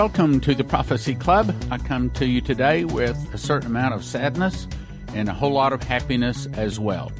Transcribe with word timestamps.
Welcome 0.00 0.40
to 0.40 0.54
the 0.54 0.64
Prophecy 0.64 1.14
Club. 1.14 1.54
I 1.70 1.76
come 1.76 2.08
to 2.12 2.24
you 2.24 2.40
today 2.40 2.86
with 2.86 3.18
a 3.34 3.36
certain 3.36 3.66
amount 3.66 3.92
of 3.92 4.02
sadness 4.02 4.66
and 5.08 5.28
a 5.28 5.34
whole 5.34 5.52
lot 5.52 5.74
of 5.74 5.82
happiness 5.82 6.46
as 6.54 6.80
well. 6.80 7.12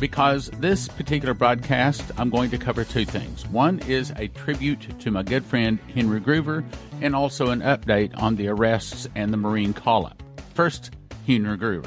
Because 0.00 0.48
this 0.58 0.88
particular 0.88 1.34
broadcast, 1.34 2.10
I'm 2.16 2.30
going 2.30 2.48
to 2.52 2.56
cover 2.56 2.84
two 2.84 3.04
things. 3.04 3.46
One 3.48 3.80
is 3.80 4.14
a 4.16 4.28
tribute 4.28 4.98
to 4.98 5.10
my 5.10 5.24
good 5.24 5.44
friend 5.44 5.78
Henry 5.94 6.18
Gruver, 6.22 6.64
and 7.02 7.14
also 7.14 7.50
an 7.50 7.60
update 7.60 8.18
on 8.18 8.36
the 8.36 8.48
arrests 8.48 9.06
and 9.14 9.30
the 9.30 9.36
Marine 9.36 9.74
call 9.74 10.06
up. 10.06 10.22
First, 10.54 10.92
Henry 11.26 11.58
Gruver. 11.58 11.86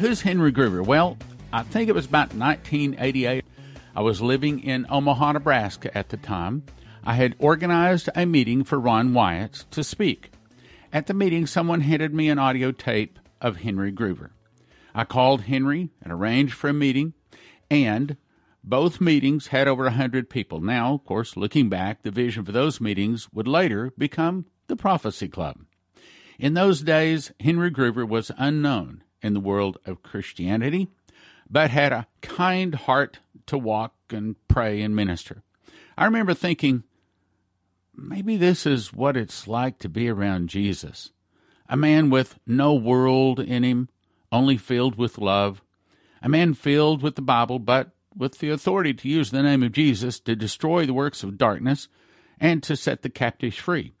Who's 0.00 0.20
Henry 0.20 0.50
Gruver? 0.50 0.84
Well, 0.84 1.16
I 1.52 1.62
think 1.62 1.88
it 1.88 1.94
was 1.94 2.06
about 2.06 2.34
1988. 2.34 3.44
I 3.94 4.00
was 4.00 4.20
living 4.20 4.64
in 4.64 4.84
Omaha, 4.90 5.30
Nebraska 5.30 5.96
at 5.96 6.08
the 6.08 6.16
time. 6.16 6.64
I 7.04 7.14
had 7.14 7.34
organized 7.38 8.10
a 8.14 8.26
meeting 8.26 8.62
for 8.64 8.78
Ron 8.78 9.14
Wyatt 9.14 9.64
to 9.70 9.82
speak. 9.82 10.32
At 10.92 11.06
the 11.06 11.14
meeting, 11.14 11.46
someone 11.46 11.80
handed 11.80 12.12
me 12.12 12.28
an 12.28 12.38
audio 12.38 12.72
tape 12.72 13.18
of 13.40 13.58
Henry 13.58 13.92
Gruver. 13.92 14.30
I 14.94 15.04
called 15.04 15.42
Henry 15.42 15.90
and 16.02 16.12
arranged 16.12 16.52
for 16.52 16.68
a 16.68 16.74
meeting, 16.74 17.14
and 17.70 18.16
both 18.62 19.00
meetings 19.00 19.48
had 19.48 19.66
over 19.66 19.86
a 19.86 19.92
hundred 19.92 20.28
people. 20.28 20.60
Now, 20.60 20.94
of 20.94 21.04
course, 21.04 21.36
looking 21.36 21.68
back, 21.68 22.02
the 22.02 22.10
vision 22.10 22.44
for 22.44 22.52
those 22.52 22.80
meetings 22.80 23.32
would 23.32 23.48
later 23.48 23.92
become 23.96 24.46
the 24.66 24.76
Prophecy 24.76 25.28
Club. 25.28 25.60
In 26.38 26.54
those 26.54 26.82
days, 26.82 27.32
Henry 27.40 27.70
Gruver 27.70 28.06
was 28.06 28.30
unknown 28.36 29.04
in 29.22 29.32
the 29.32 29.40
world 29.40 29.78
of 29.86 30.02
Christianity, 30.02 30.88
but 31.48 31.70
had 31.70 31.92
a 31.92 32.06
kind 32.20 32.74
heart 32.74 33.20
to 33.46 33.56
walk 33.56 33.94
and 34.10 34.36
pray 34.48 34.82
and 34.82 34.94
minister. 34.94 35.42
I 35.96 36.04
remember 36.04 36.34
thinking, 36.34 36.84
maybe 38.00 38.36
this 38.36 38.66
is 38.66 38.92
what 38.92 39.16
it's 39.16 39.46
like 39.46 39.78
to 39.80 39.88
be 39.88 40.08
around 40.08 40.48
Jesus. 40.48 41.10
A 41.68 41.76
man 41.76 42.10
with 42.10 42.38
no 42.46 42.74
world 42.74 43.38
in 43.38 43.62
him, 43.62 43.88
only 44.32 44.56
filled 44.56 44.96
with 44.96 45.18
love. 45.18 45.62
A 46.22 46.28
man 46.28 46.54
filled 46.54 47.02
with 47.02 47.14
the 47.14 47.22
Bible, 47.22 47.58
but 47.58 47.90
with 48.16 48.38
the 48.38 48.50
authority 48.50 48.92
to 48.94 49.08
use 49.08 49.30
the 49.30 49.42
name 49.42 49.62
of 49.62 49.72
Jesus 49.72 50.18
to 50.20 50.34
destroy 50.34 50.84
the 50.84 50.94
works 50.94 51.22
of 51.22 51.38
darkness 51.38 51.88
and 52.40 52.62
to 52.62 52.76
set 52.76 53.02
the 53.02 53.10
captives 53.10 53.56
free. 53.56 53.92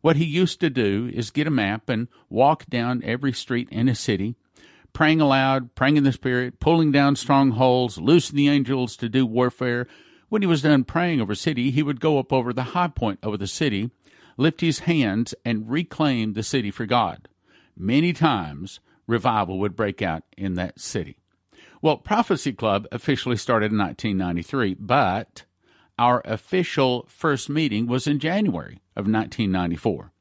What 0.00 0.16
he 0.16 0.24
used 0.24 0.60
to 0.60 0.70
do 0.70 1.10
is 1.12 1.30
get 1.30 1.46
a 1.46 1.50
map 1.50 1.88
and 1.88 2.08
walk 2.30 2.66
down 2.66 3.02
every 3.04 3.32
street 3.32 3.68
in 3.70 3.88
a 3.88 3.94
city, 3.94 4.36
praying 4.92 5.20
aloud, 5.20 5.74
praying 5.74 5.96
in 5.96 6.04
the 6.04 6.12
Spirit, 6.12 6.60
pulling 6.60 6.92
down 6.92 7.16
strongholds, 7.16 7.98
loosing 7.98 8.36
the 8.36 8.48
angels 8.48 8.96
to 8.96 9.08
do 9.08 9.26
warfare, 9.26 9.86
when 10.28 10.42
he 10.42 10.46
was 10.46 10.62
done 10.62 10.84
praying 10.84 11.20
over 11.20 11.34
city, 11.34 11.70
he 11.70 11.82
would 11.82 12.00
go 12.00 12.18
up 12.18 12.32
over 12.32 12.52
the 12.52 12.62
high 12.62 12.88
point 12.88 13.18
over 13.22 13.36
the 13.36 13.46
city, 13.46 13.90
lift 14.36 14.60
his 14.60 14.80
hands, 14.80 15.34
and 15.44 15.70
reclaim 15.70 16.32
the 16.32 16.42
city 16.42 16.70
for 16.70 16.86
God. 16.86 17.28
Many 17.76 18.12
times, 18.12 18.80
revival 19.06 19.58
would 19.58 19.76
break 19.76 20.02
out 20.02 20.22
in 20.36 20.54
that 20.54 20.80
city. 20.80 21.18
Well, 21.80 21.96
Prophecy 21.96 22.52
Club 22.52 22.86
officially 22.90 23.36
started 23.36 23.72
in 23.72 23.78
1993, 23.78 24.74
but 24.74 25.44
our 25.98 26.22
official 26.24 27.06
first 27.08 27.48
meeting 27.48 27.86
was 27.86 28.06
in 28.06 28.18
January 28.18 28.80
of 28.96 29.06
1994. 29.06 30.12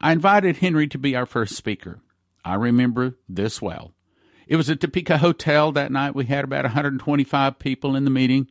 I 0.00 0.12
invited 0.12 0.58
Henry 0.58 0.86
to 0.88 0.98
be 0.98 1.16
our 1.16 1.26
first 1.26 1.56
speaker. 1.56 2.00
I 2.44 2.54
remember 2.54 3.16
this 3.28 3.62
well. 3.62 3.92
It 4.46 4.56
was 4.56 4.70
at 4.70 4.80
Topeka 4.80 5.18
Hotel 5.18 5.72
that 5.72 5.92
night. 5.92 6.14
We 6.14 6.24
had 6.26 6.44
about 6.44 6.64
125 6.64 7.58
people 7.58 7.94
in 7.94 8.04
the 8.04 8.10
meeting 8.10 8.48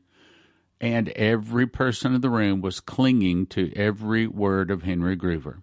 and 0.80 1.10
every 1.10 1.66
person 1.66 2.14
in 2.14 2.22
the 2.22 2.30
room 2.30 2.62
was 2.62 2.80
clinging 2.80 3.48
to 3.48 3.72
every 3.76 4.28
word 4.28 4.70
of 4.70 4.84
Henry 4.84 5.18
Gruver. 5.18 5.62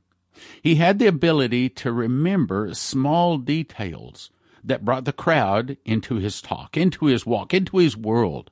He 0.62 0.76
had 0.76 0.98
the 0.98 1.06
ability 1.06 1.68
to 1.70 1.92
remember 1.92 2.74
small 2.74 3.38
details 3.38 4.30
that 4.64 4.84
brought 4.84 5.04
the 5.04 5.12
crowd 5.12 5.76
into 5.84 6.16
his 6.16 6.42
talk, 6.42 6.76
into 6.76 7.06
his 7.06 7.24
walk, 7.24 7.54
into 7.54 7.76
his 7.76 7.96
world. 7.96 8.50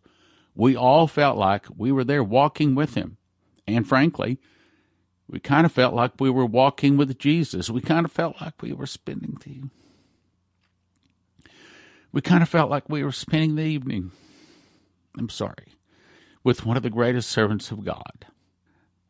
We 0.55 0.77
all 0.77 1.07
felt 1.07 1.37
like 1.37 1.67
we 1.77 1.91
were 1.91 2.05
there 2.05 2.23
walking 2.23 2.75
with 2.75 2.95
him. 2.95 3.17
And 3.67 3.89
frankly, 3.89 4.39
we 5.29 5.41
kind 5.41 5.65
of 5.65 5.73
felt 5.73 5.95
like 5.95 6.13
we 6.21 6.31
were 6.31 6.47
walking 6.47 6.97
with 6.97 7.19
Jesus. 7.19 7.71
We 7.71 7.81
kind 7.81 8.05
of 8.05 8.13
felt 8.13 8.41
like 8.41 8.61
we 8.61 8.73
were 8.73 8.87
spending 8.87 9.39
the 9.45 9.63
we 12.13 12.21
kind 12.21 12.43
of 12.43 12.49
felt 12.51 12.71
like 12.71 12.91
we 12.91 13.03
were 13.03 13.11
spending 13.11 13.55
the 13.55 13.63
evening. 13.63 14.13
I'm 15.19 15.31
sorry 15.31 15.73
with 16.45 16.65
one 16.65 16.77
of 16.77 16.83
the 16.83 16.91
greatest 16.91 17.31
servants 17.31 17.71
of 17.71 17.85
God. 17.85 18.27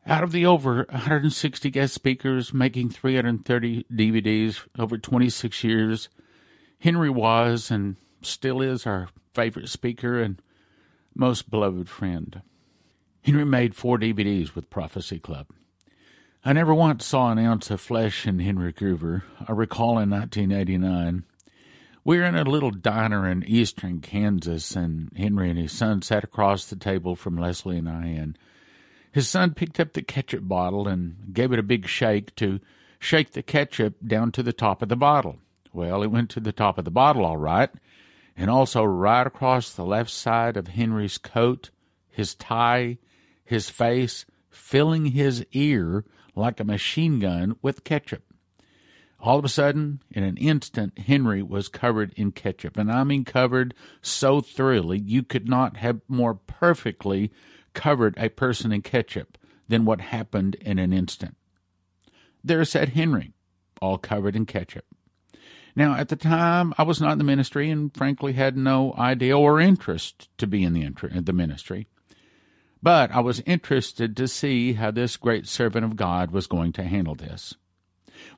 Out 0.06 0.24
of 0.24 0.32
the 0.32 0.44
over 0.44 0.86
160 0.90 1.70
guest 1.70 1.94
speakers 1.94 2.52
making 2.52 2.90
330 2.90 3.86
DVDs 3.92 4.60
over 4.78 4.98
26 4.98 5.62
years, 5.62 6.08
Henry 6.80 7.10
was 7.10 7.70
and 7.70 7.96
still 8.20 8.60
is 8.60 8.86
our 8.86 9.08
favorite 9.34 9.68
speaker 9.68 10.20
and 10.20 10.42
most 11.14 11.50
beloved 11.50 11.88
friend. 11.88 12.42
Henry 13.22 13.44
made 13.44 13.76
four 13.76 13.98
DVDs 13.98 14.54
with 14.54 14.70
Prophecy 14.70 15.20
Club. 15.20 15.46
I 16.44 16.52
never 16.52 16.74
once 16.74 17.04
saw 17.04 17.30
an 17.30 17.38
ounce 17.38 17.70
of 17.70 17.80
flesh 17.80 18.26
in 18.26 18.40
Henry 18.40 18.72
Gruver. 18.72 19.22
I 19.46 19.52
recall 19.52 20.00
in 20.00 20.10
1989 20.10 21.24
we 22.04 22.18
were 22.18 22.24
in 22.24 22.34
a 22.34 22.44
little 22.44 22.70
diner 22.70 23.28
in 23.28 23.44
eastern 23.44 24.00
Kansas, 24.00 24.74
and 24.74 25.10
Henry 25.16 25.50
and 25.50 25.58
his 25.58 25.72
son 25.72 26.02
sat 26.02 26.24
across 26.24 26.66
the 26.66 26.76
table 26.76 27.14
from 27.14 27.36
Leslie 27.36 27.78
and 27.78 27.88
I, 27.88 28.06
and 28.06 28.36
his 29.12 29.28
son 29.28 29.54
picked 29.54 29.78
up 29.78 29.92
the 29.92 30.02
ketchup 30.02 30.48
bottle 30.48 30.88
and 30.88 31.32
gave 31.32 31.52
it 31.52 31.58
a 31.58 31.62
big 31.62 31.86
shake 31.86 32.34
to 32.36 32.60
shake 32.98 33.32
the 33.32 33.42
ketchup 33.42 33.94
down 34.04 34.32
to 34.32 34.42
the 34.42 34.52
top 34.52 34.82
of 34.82 34.88
the 34.88 34.96
bottle. 34.96 35.38
Well, 35.72 36.02
it 36.02 36.10
went 36.10 36.30
to 36.30 36.40
the 36.40 36.52
top 36.52 36.78
of 36.78 36.84
the 36.84 36.90
bottle 36.90 37.24
all 37.24 37.36
right, 37.36 37.70
and 38.36 38.50
also 38.50 38.82
right 38.82 39.26
across 39.26 39.72
the 39.72 39.84
left 39.84 40.10
side 40.10 40.56
of 40.56 40.68
Henry's 40.68 41.18
coat, 41.18 41.70
his 42.10 42.34
tie, 42.34 42.98
his 43.44 43.70
face, 43.70 44.24
filling 44.50 45.06
his 45.06 45.44
ear 45.52 46.04
like 46.34 46.58
a 46.58 46.64
machine 46.64 47.20
gun 47.20 47.56
with 47.62 47.84
ketchup. 47.84 48.22
All 49.22 49.38
of 49.38 49.44
a 49.44 49.48
sudden, 49.48 50.02
in 50.10 50.24
an 50.24 50.36
instant, 50.36 50.98
Henry 50.98 51.44
was 51.44 51.68
covered 51.68 52.12
in 52.16 52.32
ketchup. 52.32 52.76
And 52.76 52.90
I 52.90 53.04
mean 53.04 53.24
covered 53.24 53.72
so 54.02 54.40
thoroughly, 54.40 54.98
you 54.98 55.22
could 55.22 55.48
not 55.48 55.76
have 55.76 56.00
more 56.08 56.34
perfectly 56.34 57.30
covered 57.72 58.16
a 58.18 58.28
person 58.28 58.72
in 58.72 58.82
ketchup 58.82 59.38
than 59.68 59.84
what 59.84 60.00
happened 60.00 60.56
in 60.56 60.80
an 60.80 60.92
instant. 60.92 61.36
There 62.42 62.64
sat 62.64 62.90
Henry, 62.90 63.32
all 63.80 63.96
covered 63.96 64.34
in 64.34 64.44
ketchup. 64.44 64.86
Now, 65.76 65.94
at 65.94 66.08
the 66.08 66.16
time, 66.16 66.74
I 66.76 66.82
was 66.82 67.00
not 67.00 67.12
in 67.12 67.18
the 67.18 67.24
ministry 67.24 67.70
and 67.70 67.94
frankly 67.96 68.32
had 68.32 68.56
no 68.56 68.92
idea 68.98 69.38
or 69.38 69.60
interest 69.60 70.28
to 70.38 70.48
be 70.48 70.64
in 70.64 70.72
the, 70.72 70.90
the 71.20 71.32
ministry. 71.32 71.86
But 72.82 73.12
I 73.12 73.20
was 73.20 73.40
interested 73.46 74.16
to 74.16 74.26
see 74.26 74.72
how 74.72 74.90
this 74.90 75.16
great 75.16 75.46
servant 75.46 75.84
of 75.84 75.94
God 75.94 76.32
was 76.32 76.48
going 76.48 76.72
to 76.72 76.82
handle 76.82 77.14
this. 77.14 77.54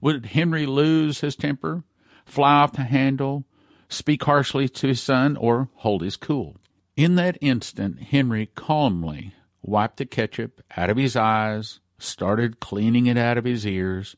Would 0.00 0.26
Henry 0.26 0.66
lose 0.66 1.20
his 1.20 1.36
temper, 1.36 1.84
fly 2.24 2.54
off 2.54 2.72
the 2.72 2.84
handle, 2.84 3.44
speak 3.88 4.24
harshly 4.24 4.68
to 4.68 4.88
his 4.88 5.02
son, 5.02 5.36
or 5.36 5.68
hold 5.76 6.02
his 6.02 6.16
cool? 6.16 6.56
In 6.96 7.16
that 7.16 7.38
instant, 7.40 8.00
Henry 8.00 8.46
calmly 8.54 9.34
wiped 9.62 9.96
the 9.96 10.06
ketchup 10.06 10.62
out 10.76 10.90
of 10.90 10.96
his 10.96 11.16
eyes, 11.16 11.80
started 11.98 12.60
cleaning 12.60 13.06
it 13.06 13.16
out 13.16 13.38
of 13.38 13.44
his 13.44 13.66
ears. 13.66 14.16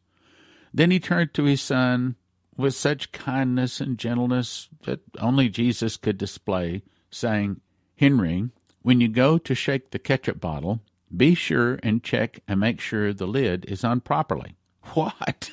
Then 0.74 0.90
he 0.90 1.00
turned 1.00 1.32
to 1.34 1.44
his 1.44 1.62
son 1.62 2.16
with 2.56 2.74
such 2.74 3.12
kindness 3.12 3.80
and 3.80 3.98
gentleness 3.98 4.68
that 4.84 5.00
only 5.18 5.48
Jesus 5.48 5.96
could 5.96 6.18
display, 6.18 6.82
saying, 7.10 7.60
Henry, 7.96 8.50
when 8.82 9.00
you 9.00 9.08
go 9.08 9.38
to 9.38 9.54
shake 9.54 9.90
the 9.90 9.98
ketchup 9.98 10.40
bottle, 10.40 10.80
be 11.14 11.34
sure 11.34 11.78
and 11.82 12.02
check 12.02 12.40
and 12.46 12.60
make 12.60 12.80
sure 12.80 13.12
the 13.12 13.26
lid 13.26 13.64
is 13.66 13.84
on 13.84 14.00
properly. 14.00 14.56
What? 14.94 15.50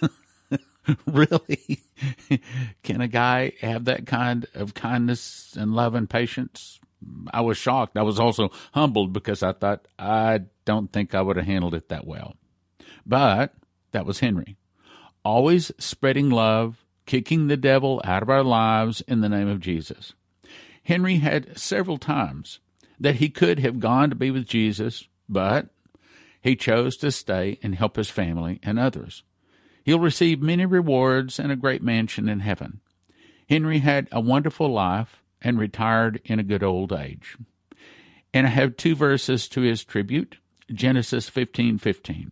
really? 1.08 1.82
Can 2.84 3.02
a 3.02 3.08
guy 3.08 3.54
have 3.62 3.86
that 3.86 4.06
kind 4.06 4.46
of 4.54 4.74
kindness 4.74 5.56
and 5.58 5.74
love 5.74 5.96
and 5.96 6.10
patience? 6.10 6.80
I 7.34 7.42
was 7.42 7.58
shocked. 7.58 7.98
I 7.98 8.04
was 8.04 8.20
also 8.20 8.52
humbled 8.74 9.12
because 9.14 9.44
I 9.44 9.54
thought, 9.54 9.88
I 9.98 10.42
don't 10.66 10.92
think 10.92 11.14
I 11.14 11.22
would 11.22 11.38
have 11.38 11.46
handled 11.46 11.74
it 11.74 11.90
that 11.90 12.06
well. 12.06 12.36
But 13.06 13.54
that 13.92 14.06
was 14.06 14.20
Henry. 14.20 14.58
Always 15.26 15.72
spreading 15.78 16.30
love, 16.30 16.86
kicking 17.06 17.48
the 17.48 17.58
devil 17.58 18.02
out 18.04 18.24
of 18.24 18.30
our 18.30 18.44
lives 18.44 19.02
in 19.02 19.22
the 19.22 19.30
name 19.30 19.48
of 19.48 19.60
Jesus. 19.60 20.14
Henry 20.84 21.18
had 21.18 21.58
several 21.58 21.98
times 21.98 22.60
that 23.00 23.16
he 23.16 23.30
could 23.30 23.60
have 23.60 23.80
gone 23.80 24.10
to 24.10 24.16
be 24.16 24.32
with 24.32 24.46
Jesus, 24.46 25.08
but 25.28 25.70
he 26.44 26.58
chose 26.58 26.98
to 26.98 27.10
stay 27.10 27.58
and 27.64 27.74
help 27.74 27.96
his 27.96 28.10
family 28.10 28.60
and 28.62 28.78
others. 28.78 29.24
He'll 29.86 30.00
receive 30.00 30.42
many 30.42 30.66
rewards 30.66 31.40
and 31.40 31.52
a 31.52 31.56
great 31.56 31.82
mansion 31.82 32.28
in 32.28 32.42
heaven. 32.42 32.82
Henry 33.50 33.80
had 33.80 34.10
a 34.12 34.20
wonderful 34.20 34.70
life 34.70 35.22
and 35.42 35.58
retired 35.58 36.20
in 36.26 36.40
a 36.40 36.44
good 36.44 36.62
old 36.62 36.92
age. 36.92 37.38
And 38.34 38.46
I 38.46 38.50
have 38.50 38.76
two 38.76 38.94
verses 38.94 39.48
to 39.50 39.62
his 39.62 39.86
tribute 39.86 40.38
Genesis 40.72 41.30
15:15. 41.30 42.32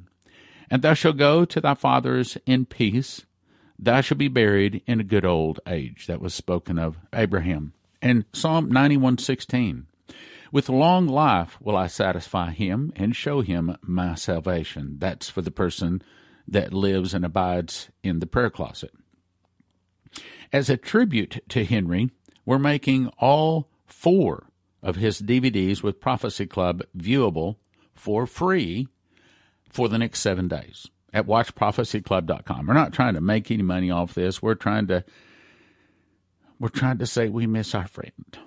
And 0.69 0.81
thou 0.81 0.93
shalt 0.93 1.17
go 1.17 1.45
to 1.45 1.61
thy 1.61 1.73
fathers 1.73 2.37
in 2.45 2.65
peace. 2.65 3.25
Thou 3.79 4.01
shalt 4.01 4.17
be 4.17 4.27
buried 4.27 4.81
in 4.87 4.99
a 4.99 5.05
good 5.05 5.25
old 5.25 5.59
age. 5.65 6.07
That 6.07 6.21
was 6.21 6.33
spoken 6.33 6.77
of 6.77 6.97
Abraham. 7.13 7.73
And 8.01 8.25
Psalm 8.33 8.69
91:16. 8.71 9.87
With 10.51 10.67
long 10.67 11.07
life 11.07 11.57
will 11.61 11.77
I 11.77 11.87
satisfy 11.87 12.51
him 12.51 12.91
and 12.95 13.15
show 13.15 13.41
him 13.41 13.77
my 13.81 14.15
salvation. 14.15 14.97
That's 14.99 15.29
for 15.29 15.41
the 15.41 15.51
person 15.51 16.01
that 16.47 16.73
lives 16.73 17.13
and 17.13 17.23
abides 17.23 17.89
in 18.03 18.19
the 18.19 18.27
prayer 18.27 18.49
closet. 18.49 18.91
As 20.51 20.69
a 20.69 20.75
tribute 20.75 21.41
to 21.49 21.63
Henry, 21.63 22.09
we're 22.45 22.59
making 22.59 23.07
all 23.17 23.69
four 23.85 24.47
of 24.83 24.97
his 24.97 25.21
DVDs 25.21 25.81
with 25.81 26.01
Prophecy 26.01 26.45
Club 26.45 26.81
viewable 26.97 27.55
for 27.93 28.25
free 28.25 28.87
for 29.69 29.87
the 29.87 29.97
next 29.97 30.19
seven 30.19 30.49
days 30.49 30.87
at 31.13 31.27
watchprophecyclub.com. 31.27 32.67
We're 32.67 32.73
not 32.73 32.91
trying 32.91 33.13
to 33.13 33.21
make 33.21 33.51
any 33.51 33.63
money 33.63 33.89
off 33.89 34.13
this. 34.13 34.41
We're 34.41 34.55
trying 34.55 34.87
to 34.87 35.05
we're 36.59 36.69
trying 36.69 36.97
to 36.99 37.07
say 37.07 37.29
we 37.29 37.47
miss 37.47 37.73
our 37.73 37.87
friend. 37.87 38.37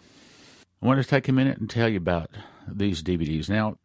I 0.85 0.87
want 0.87 1.03
to 1.03 1.09
take 1.09 1.29
a 1.29 1.33
minute 1.33 1.57
and 1.57 1.71
tell 1.71 1.89
you 1.89 1.97
about 1.97 2.31
these 2.69 3.03
DVDs. 3.03 3.49
Now, 3.49 3.79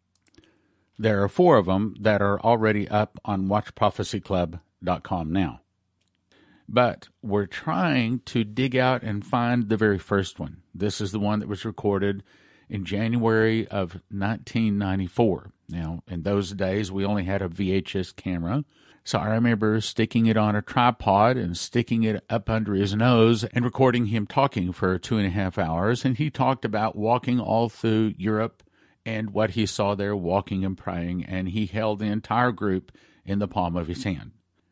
there 0.97 1.23
are 1.23 1.29
four 1.29 1.55
of 1.55 1.65
them 1.65 1.95
that 2.01 2.21
are 2.21 2.41
already 2.41 2.89
up 2.89 3.17
on 3.23 3.47
watchprophecyclub.com 3.47 5.31
now. 5.31 5.61
But 6.67 7.07
we're 7.21 7.45
trying 7.45 8.19
to 8.25 8.43
dig 8.43 8.75
out 8.75 9.01
and 9.01 9.25
find 9.25 9.69
the 9.69 9.77
very 9.77 9.97
first 9.97 10.41
one. 10.41 10.57
This 10.75 10.99
is 10.99 11.13
the 11.13 11.21
one 11.21 11.39
that 11.39 11.47
was 11.47 11.63
recorded 11.63 12.21
in 12.67 12.83
January 12.83 13.65
of 13.69 13.93
1994. 14.09 15.53
Now, 15.69 16.03
in 16.05 16.23
those 16.23 16.51
days, 16.51 16.91
we 16.91 17.05
only 17.05 17.23
had 17.23 17.41
a 17.41 17.47
VHS 17.47 18.13
camera. 18.13 18.65
So 19.03 19.17
I 19.17 19.29
remember 19.29 19.81
sticking 19.81 20.25
it 20.25 20.37
on 20.37 20.55
a 20.55 20.61
tripod 20.61 21.37
and 21.37 21.57
sticking 21.57 22.03
it 22.03 22.23
up 22.29 22.49
under 22.49 22.73
his 22.73 22.95
nose 22.95 23.43
and 23.43 23.65
recording 23.65 24.07
him 24.07 24.27
talking 24.27 24.71
for 24.71 24.97
two 24.99 25.17
and 25.17 25.25
a 25.25 25.31
half 25.31 25.57
hours. 25.57 26.05
And 26.05 26.17
he 26.17 26.29
talked 26.29 26.65
about 26.65 26.95
walking 26.95 27.39
all 27.39 27.69
through 27.69 28.13
Europe 28.17 28.63
and 29.05 29.31
what 29.31 29.51
he 29.51 29.65
saw 29.65 29.95
there 29.95 30.15
walking 30.15 30.63
and 30.63 30.77
praying. 30.77 31.23
And 31.25 31.49
he 31.49 31.65
held 31.65 31.99
the 31.99 32.05
entire 32.05 32.51
group 32.51 32.91
in 33.25 33.39
the 33.39 33.47
palm 33.47 33.75
of 33.75 33.87
his 33.87 34.03
hand. 34.03 34.31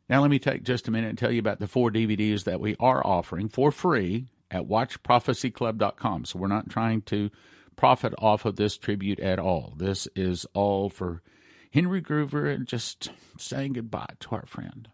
Now, 0.10 0.22
let 0.22 0.32
me 0.32 0.40
take 0.40 0.64
just 0.64 0.88
a 0.88 0.92
minute 0.92 1.10
and 1.10 1.18
tell 1.18 1.32
you 1.32 1.40
about 1.40 1.60
the 1.60 1.68
four 1.68 1.92
DVDs 1.92 2.44
that 2.46 2.62
we 2.62 2.76
are 2.80 3.06
offering 3.06 3.50
for 3.50 3.72
free 3.72 4.28
at 4.50 4.68
watchprophecyclub.com. 4.68 6.26
So 6.26 6.40
we're 6.40 6.48
not 6.48 6.70
trying 6.70 7.02
to 7.04 7.30
profit 7.76 8.14
off 8.18 8.46
of 8.46 8.56
this 8.56 8.78
tribute 8.78 9.20
at 9.20 9.40
all. 9.40 9.74
This 9.78 10.08
is 10.16 10.46
all 10.54 10.90
for 10.90 11.22
Henry 11.72 12.04
and 12.10 12.68
just 12.68 13.12
saying 13.38 13.74
goodbye 13.74 14.14
to 14.20 14.36
our 14.36 14.46
friend. 14.46 14.88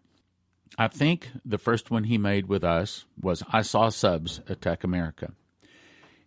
I 0.76 0.88
think 0.88 1.30
the 1.44 1.58
first 1.58 1.90
one 1.90 2.04
he 2.04 2.18
made 2.18 2.48
with 2.48 2.64
us 2.64 3.04
was 3.20 3.44
I 3.52 3.62
Saw 3.62 3.90
Subs 3.90 4.40
Attack 4.48 4.82
America. 4.82 5.32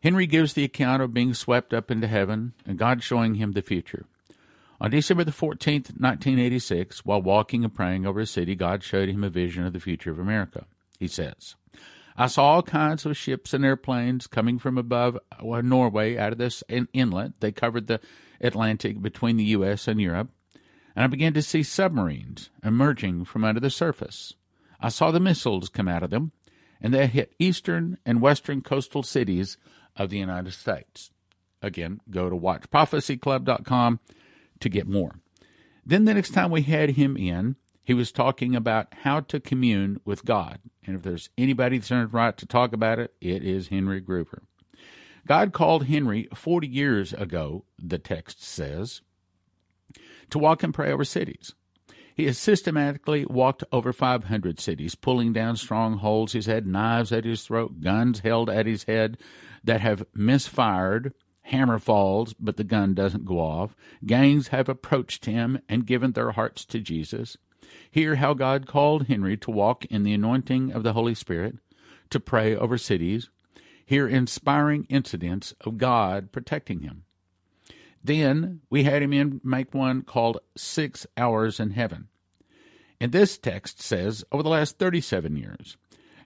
Henry 0.01 0.25
gives 0.25 0.53
the 0.53 0.63
account 0.63 1.01
of 1.01 1.13
being 1.13 1.33
swept 1.33 1.73
up 1.73 1.91
into 1.91 2.07
heaven 2.07 2.53
and 2.65 2.77
God 2.77 3.03
showing 3.03 3.35
him 3.35 3.51
the 3.51 3.61
future. 3.61 4.05
On 4.79 4.91
December 4.91 5.23
the 5.23 5.31
14th, 5.31 5.99
1986, 5.99 7.03
while 7.03 7.21
walking 7.21 7.63
and 7.63 7.73
praying 7.73 8.05
over 8.05 8.19
a 8.19 8.25
city, 8.25 8.55
God 8.55 8.83
showed 8.83 9.09
him 9.09 9.23
a 9.23 9.29
vision 9.29 9.65
of 9.65 9.73
the 9.73 9.79
future 9.79 10.11
of 10.11 10.19
America. 10.19 10.65
He 10.99 11.07
says, 11.07 11.55
I 12.15 12.27
saw 12.27 12.45
all 12.45 12.63
kinds 12.63 13.05
of 13.05 13.17
ships 13.17 13.53
and 13.53 13.65
airplanes 13.65 14.27
coming 14.27 14.59
from 14.59 14.77
above 14.77 15.17
uh, 15.31 15.61
Norway 15.61 16.17
out 16.17 16.31
of 16.31 16.37
this 16.37 16.63
inlet. 16.69 17.39
They 17.39 17.51
covered 17.51 17.87
the 17.87 17.99
Atlantic 18.39 19.01
between 19.01 19.37
the 19.37 19.45
U.S. 19.45 19.87
and 19.87 19.99
Europe. 19.99 20.29
And 20.97 21.03
I 21.03 21.07
began 21.07 21.33
to 21.35 21.43
see 21.43 21.61
submarines 21.61 22.49
emerging 22.63 23.25
from 23.25 23.43
under 23.43 23.59
the 23.59 23.69
surface. 23.69 24.33
I 24.79 24.89
saw 24.89 25.11
the 25.11 25.19
missiles 25.19 25.69
come 25.69 25.87
out 25.87 26.01
of 26.01 26.09
them, 26.09 26.31
and 26.81 26.91
they 26.91 27.05
hit 27.05 27.35
eastern 27.37 27.99
and 28.03 28.19
western 28.19 28.61
coastal 28.61 29.03
cities 29.03 29.59
of 29.95 30.09
the 30.09 30.17
United 30.17 30.53
States. 30.53 31.11
Again, 31.61 32.01
go 32.09 32.31
to 32.31 32.35
watchprophecyclub.com 32.35 33.99
to 34.59 34.69
get 34.69 34.87
more. 34.87 35.19
Then 35.85 36.05
the 36.05 36.15
next 36.15 36.33
time 36.33 36.49
we 36.49 36.63
had 36.63 36.89
him 36.89 37.15
in, 37.15 37.57
he 37.83 37.93
was 37.93 38.11
talking 38.11 38.55
about 38.55 38.91
how 39.03 39.19
to 39.19 39.39
commune 39.39 40.01
with 40.03 40.25
God. 40.25 40.57
And 40.83 40.95
if 40.95 41.03
there's 41.03 41.29
anybody 41.37 41.77
that's 41.77 41.91
earned 41.91 42.11
right 42.11 42.35
to 42.37 42.47
talk 42.47 42.73
about 42.73 42.97
it, 42.97 43.13
it 43.21 43.43
is 43.43 43.67
Henry 43.67 44.01
Gruver. 44.01 44.39
God 45.27 45.53
called 45.53 45.85
Henry 45.85 46.27
40 46.33 46.67
years 46.67 47.13
ago, 47.13 47.65
the 47.77 47.99
text 47.99 48.43
says, 48.43 49.01
to 50.29 50.39
walk 50.39 50.63
and 50.63 50.73
pray 50.73 50.91
over 50.91 51.05
cities. 51.05 51.53
He 52.15 52.25
has 52.25 52.39
systematically 52.39 53.25
walked 53.25 53.63
over 53.71 53.93
500 53.93 54.59
cities, 54.59 54.95
pulling 54.95 55.33
down 55.33 55.55
strongholds. 55.55 56.33
He's 56.33 56.47
had 56.47 56.65
knives 56.65 57.11
at 57.11 57.25
his 57.25 57.43
throat, 57.43 57.79
guns 57.79 58.21
held 58.21 58.49
at 58.49 58.65
his 58.65 58.83
head 58.85 59.17
that 59.63 59.81
have 59.81 60.03
misfired. 60.15 61.13
Hammer 61.41 61.77
falls, 61.77 62.33
but 62.33 62.57
the 62.57 62.63
gun 62.63 62.95
doesn't 62.95 63.25
go 63.25 63.39
off. 63.39 63.75
Gangs 64.05 64.47
have 64.47 64.67
approached 64.67 65.25
him 65.25 65.59
and 65.69 65.85
given 65.85 66.13
their 66.13 66.31
hearts 66.31 66.65
to 66.65 66.79
Jesus. 66.79 67.37
Hear 67.91 68.15
how 68.15 68.33
God 68.33 68.65
called 68.65 69.07
Henry 69.07 69.37
to 69.37 69.51
walk 69.51 69.85
in 69.85 70.03
the 70.03 70.13
anointing 70.13 70.71
of 70.71 70.83
the 70.83 70.93
Holy 70.93 71.13
Spirit, 71.13 71.57
to 72.09 72.19
pray 72.19 72.55
over 72.55 72.77
cities. 72.77 73.29
Hear 73.85 74.07
inspiring 74.07 74.85
incidents 74.89 75.53
of 75.61 75.77
God 75.77 76.31
protecting 76.31 76.81
him. 76.81 77.03
Then 78.07 78.61
we 78.69 78.83
had 78.83 79.03
him 79.03 79.11
in 79.11 79.41
make 79.43 79.73
one 79.73 80.01
called 80.01 80.39
Six 80.55 81.05
Hours 81.17 81.59
in 81.59 81.71
Heaven. 81.71 82.07
And 83.01 83.11
this 83.11 83.37
text 83.37 83.81
says, 83.81 84.23
over 84.31 84.41
the 84.41 84.49
last 84.49 84.79
37 84.79 85.35
years, 85.35 85.75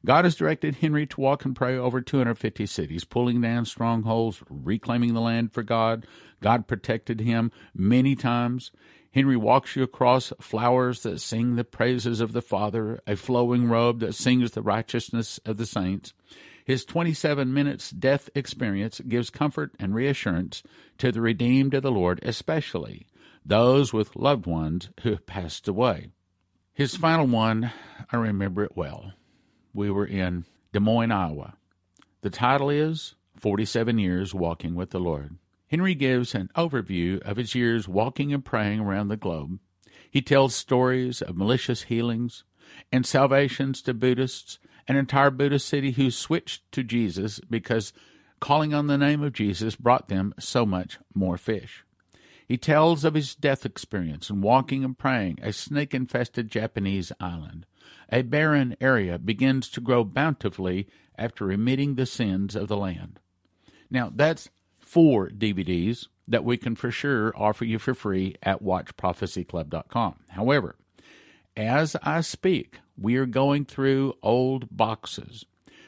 God 0.05 0.25
has 0.25 0.35
directed 0.35 0.75
Henry 0.75 1.07
to 1.07 1.19
walk 1.19 1.43
and 1.43 1.55
pray 1.55 1.75
over 1.75 1.99
250 1.99 2.67
cities, 2.67 3.03
pulling 3.03 3.41
down 3.41 3.65
strongholds, 3.65 4.43
reclaiming 4.47 5.15
the 5.15 5.21
land 5.21 5.53
for 5.53 5.63
God. 5.63 6.05
God 6.39 6.67
protected 6.67 7.19
him 7.19 7.51
many 7.73 8.15
times. 8.15 8.71
Henry 9.09 9.35
walks 9.35 9.75
you 9.75 9.81
across 9.81 10.31
flowers 10.39 11.01
that 11.01 11.19
sing 11.19 11.55
the 11.55 11.63
praises 11.63 12.21
of 12.21 12.31
the 12.31 12.43
Father, 12.43 13.01
a 13.07 13.15
flowing 13.15 13.67
robe 13.67 14.01
that 14.01 14.13
sings 14.13 14.51
the 14.51 14.61
righteousness 14.61 15.39
of 15.45 15.57
the 15.57 15.65
saints. 15.65 16.13
His 16.65 16.85
27 16.85 17.53
minutes 17.53 17.89
death 17.89 18.29
experience 18.36 19.01
gives 19.07 19.29
comfort 19.29 19.74
and 19.79 19.95
reassurance 19.95 20.63
to 21.00 21.12
the 21.12 21.21
redeemed 21.21 21.74
of 21.74 21.83
the 21.83 21.91
Lord, 21.91 22.19
especially 22.24 23.07
those 23.45 23.91
with 23.91 24.15
loved 24.15 24.45
ones 24.45 24.89
who 25.01 25.12
have 25.12 25.25
passed 25.25 25.67
away. 25.67 26.09
His 26.74 26.95
final 26.95 27.27
one, 27.27 27.71
I 28.12 28.17
remember 28.17 28.63
it 28.63 28.77
well. 28.77 29.13
We 29.74 29.89
were 29.89 30.05
in 30.05 30.45
Des 30.74 30.79
Moines, 30.79 31.12
Iowa. 31.12 31.55
The 32.21 32.29
title 32.29 32.69
is 32.69 33.15
47 33.38 33.97
Years 33.97 34.33
Walking 34.33 34.75
with 34.75 34.91
the 34.91 35.00
Lord. 35.00 35.38
Henry 35.67 35.95
gives 35.95 36.36
an 36.36 36.50
overview 36.55 37.19
of 37.21 37.38
his 37.38 37.55
years 37.55 37.88
walking 37.88 38.33
and 38.33 38.43
praying 38.43 38.81
around 38.81 39.07
the 39.07 39.17
globe. 39.17 39.59
He 40.09 40.21
tells 40.21 40.53
stories 40.53 41.21
of 41.21 41.38
malicious 41.38 41.83
healings 41.83 42.43
and 42.91 43.05
salvations 43.05 43.81
to 43.83 43.93
Buddhists, 43.93 44.59
an 44.88 44.95
entire 44.95 45.31
Buddhist 45.31 45.67
city 45.67 45.91
who 45.91 46.11
switched 46.11 46.69
to 46.71 46.83
Jesus 46.83 47.39
because 47.50 47.93
calling 48.39 48.73
on 48.73 48.88
the 48.88 48.97
name 48.97 49.21
of 49.21 49.33
Jesus 49.33 49.75
brought 49.75 50.09
them 50.09 50.33
so 50.39 50.65
much 50.65 51.00
more 51.13 51.38
fish. 51.38 51.85
He 52.47 52.57
tells 52.57 53.05
of 53.05 53.13
his 53.13 53.33
death 53.33 53.65
experience 53.65 54.29
in 54.29 54.41
walking 54.41 54.83
and 54.83 54.97
praying 54.97 55.39
a 55.41 55.53
snake 55.53 55.93
infested 55.93 56.50
Japanese 56.50 57.11
island. 57.19 57.65
A 58.11 58.23
barren 58.23 58.75
area 58.81 59.17
begins 59.17 59.69
to 59.69 59.79
grow 59.79 60.03
bountifully 60.03 60.88
after 61.17 61.45
remitting 61.45 61.95
the 61.95 62.05
sins 62.05 62.55
of 62.55 62.67
the 62.67 62.75
land. 62.75 63.19
Now, 63.89 64.11
that's 64.13 64.50
four 64.79 65.29
DVDs 65.29 66.07
that 66.27 66.43
we 66.43 66.57
can 66.57 66.75
for 66.75 66.91
sure 66.91 67.31
offer 67.38 67.63
you 67.63 67.79
for 67.79 67.93
free 67.93 68.35
at 68.43 68.61
watchprophecyclub.com. 68.61 70.15
However, 70.29 70.75
as 71.55 71.95
I 72.03 72.21
speak, 72.21 72.79
we 73.01 73.15
are 73.15 73.25
going 73.25 73.65
through 73.65 74.13
old 74.22 74.67
boxes. 74.72 75.46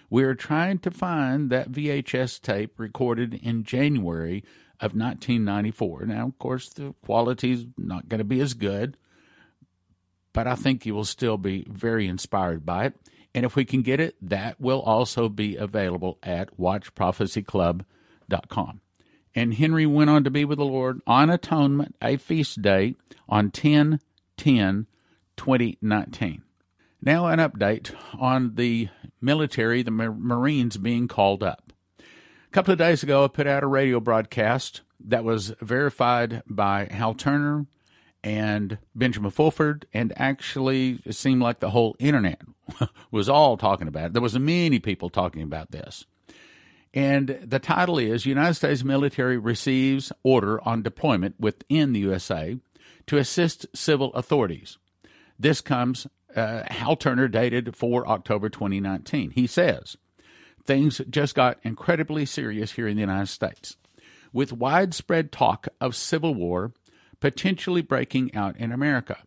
We 0.09 0.23
are 0.23 0.35
trying 0.35 0.79
to 0.79 0.91
find 0.91 1.49
that 1.49 1.71
VHS 1.71 2.41
tape 2.41 2.77
recorded 2.79 3.33
in 3.33 3.63
January 3.63 4.43
of 4.79 4.93
1994. 4.93 6.05
Now, 6.05 6.27
of 6.27 6.37
course, 6.39 6.69
the 6.69 6.93
quality's 7.03 7.65
not 7.77 8.07
going 8.09 8.19
to 8.19 8.25
be 8.25 8.41
as 8.41 8.53
good, 8.53 8.97
but 10.33 10.45
I 10.47 10.55
think 10.55 10.85
you 10.85 10.93
will 10.93 11.05
still 11.05 11.37
be 11.37 11.65
very 11.69 12.05
inspired 12.07 12.65
by 12.65 12.85
it. 12.85 12.95
And 13.33 13.45
if 13.45 13.55
we 13.55 13.63
can 13.65 13.81
get 13.81 13.99
it, 13.99 14.15
that 14.21 14.61
will 14.61 14.81
also 14.81 15.29
be 15.29 15.55
available 15.55 16.19
at 16.21 16.55
watchprophecyclub.com. 16.57 18.81
And 19.35 19.55
Henry 19.55 19.87
went 19.87 20.11
on 20.11 20.23
to 20.25 20.29
be 20.29 20.45
with 20.45 20.59
the 20.59 20.65
Lord 20.65 21.01
on 21.07 21.31
Atonement, 21.31 21.95
a 22.01 22.17
feast 22.17 22.61
day, 22.61 22.95
on 23.27 23.49
10 23.49 23.99
10 24.37 24.85
2019. 25.37 26.42
Now, 27.05 27.27
an 27.27 27.39
update 27.39 27.93
on 28.17 28.55
the 28.55 28.87
military, 29.19 29.83
the 29.83 29.91
Marines 29.91 30.77
being 30.77 31.09
called 31.09 31.43
up. 31.43 31.73
A 31.99 32.51
couple 32.53 32.71
of 32.71 32.77
days 32.77 33.03
ago, 33.03 33.25
I 33.25 33.27
put 33.27 33.45
out 33.45 33.61
a 33.61 33.67
radio 33.67 33.99
broadcast 33.99 34.83
that 35.01 35.25
was 35.25 35.49
verified 35.59 36.43
by 36.47 36.87
Hal 36.89 37.13
Turner 37.13 37.65
and 38.23 38.77
Benjamin 38.95 39.31
Fulford, 39.31 39.85
and 39.93 40.13
actually 40.15 41.01
it 41.03 41.15
seemed 41.15 41.41
like 41.41 41.59
the 41.59 41.71
whole 41.71 41.97
internet 41.99 42.41
was 43.11 43.27
all 43.27 43.57
talking 43.57 43.89
about 43.89 44.05
it. 44.05 44.13
There 44.13 44.21
was 44.21 44.39
many 44.39 44.79
people 44.79 45.09
talking 45.09 45.41
about 45.41 45.71
this. 45.71 46.05
And 46.93 47.37
the 47.43 47.59
title 47.59 47.97
is 47.99 48.25
United 48.25 48.53
States 48.53 48.85
military 48.85 49.37
receives 49.37 50.13
order 50.23 50.65
on 50.65 50.83
deployment 50.83 51.37
within 51.37 51.91
the 51.91 51.99
USA 51.99 52.57
to 53.07 53.17
assist 53.17 53.65
civil 53.75 54.13
authorities. 54.13 54.77
This 55.37 55.59
comes 55.59 56.07
uh, 56.35 56.63
Hal 56.67 56.95
Turner 56.95 57.27
dated 57.27 57.75
for 57.75 58.07
October 58.07 58.49
2019. 58.49 59.31
He 59.31 59.47
says, 59.47 59.97
Things 60.63 61.01
just 61.09 61.35
got 61.35 61.59
incredibly 61.63 62.25
serious 62.25 62.73
here 62.73 62.87
in 62.87 62.95
the 62.95 63.01
United 63.01 63.27
States. 63.27 63.77
With 64.31 64.53
widespread 64.53 65.31
talk 65.31 65.67
of 65.81 65.95
civil 65.95 66.33
war 66.33 66.73
potentially 67.19 67.81
breaking 67.81 68.35
out 68.35 68.57
in 68.57 68.71
America. 68.71 69.23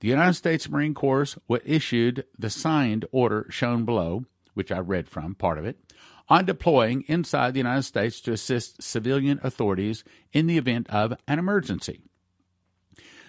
The 0.00 0.08
United 0.08 0.34
States 0.34 0.68
Marine 0.68 0.94
Corps 0.94 1.36
issued 1.64 2.24
the 2.38 2.50
signed 2.50 3.04
order 3.12 3.46
shown 3.50 3.84
below, 3.84 4.24
which 4.54 4.72
I 4.72 4.78
read 4.78 5.08
from, 5.08 5.34
part 5.34 5.58
of 5.58 5.66
it, 5.66 5.78
on 6.28 6.44
deploying 6.44 7.04
inside 7.08 7.52
the 7.52 7.60
United 7.60 7.82
States 7.82 8.20
to 8.22 8.32
assist 8.32 8.82
civilian 8.82 9.40
authorities 9.42 10.04
in 10.32 10.46
the 10.46 10.58
event 10.58 10.88
of 10.90 11.14
an 11.28 11.38
emergency. 11.38 12.00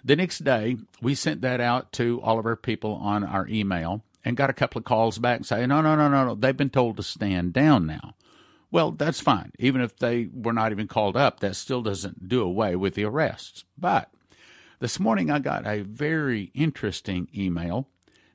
The 0.04 0.16
next 0.16 0.44
day, 0.44 0.78
we 1.02 1.16
sent 1.16 1.42
that 1.42 1.60
out 1.60 1.92
to 1.94 2.22
all 2.22 2.40
of 2.40 2.46
our 2.46 2.56
people 2.56 2.94
on 2.94 3.24
our 3.24 3.48
email 3.48 4.04
and 4.24 4.38
got 4.38 4.50
a 4.50 4.54
couple 4.54 4.80
of 4.80 4.86
calls 4.86 5.20
back 5.20 5.46
saying, 5.46 5.70
no, 5.70 5.82
no, 5.82 5.96
no, 5.96 6.10
no, 6.10 6.26
no, 6.26 6.36
they've 6.36 6.56
been 6.56 6.70
told 6.70 6.98
to 6.98 7.04
stand 7.04 7.54
down 7.54 7.86
now. 7.86 8.14
Well, 8.72 8.92
that's 8.92 9.22
fine. 9.22 9.52
Even 9.60 9.82
if 9.82 9.96
they 9.98 10.28
were 10.34 10.54
not 10.54 10.72
even 10.72 10.88
called 10.88 11.16
up, 11.16 11.40
that 11.40 11.56
still 11.56 11.82
doesn't 11.82 12.28
do 12.28 12.42
away 12.42 12.76
with 12.76 12.96
the 12.96 13.06
arrests. 13.06 13.64
But 13.78 14.12
this 14.80 15.00
morning 15.00 15.32
I 15.32 15.40
got 15.40 15.66
a 15.66 15.82
very 15.82 16.52
interesting 16.54 17.30
email 17.36 17.88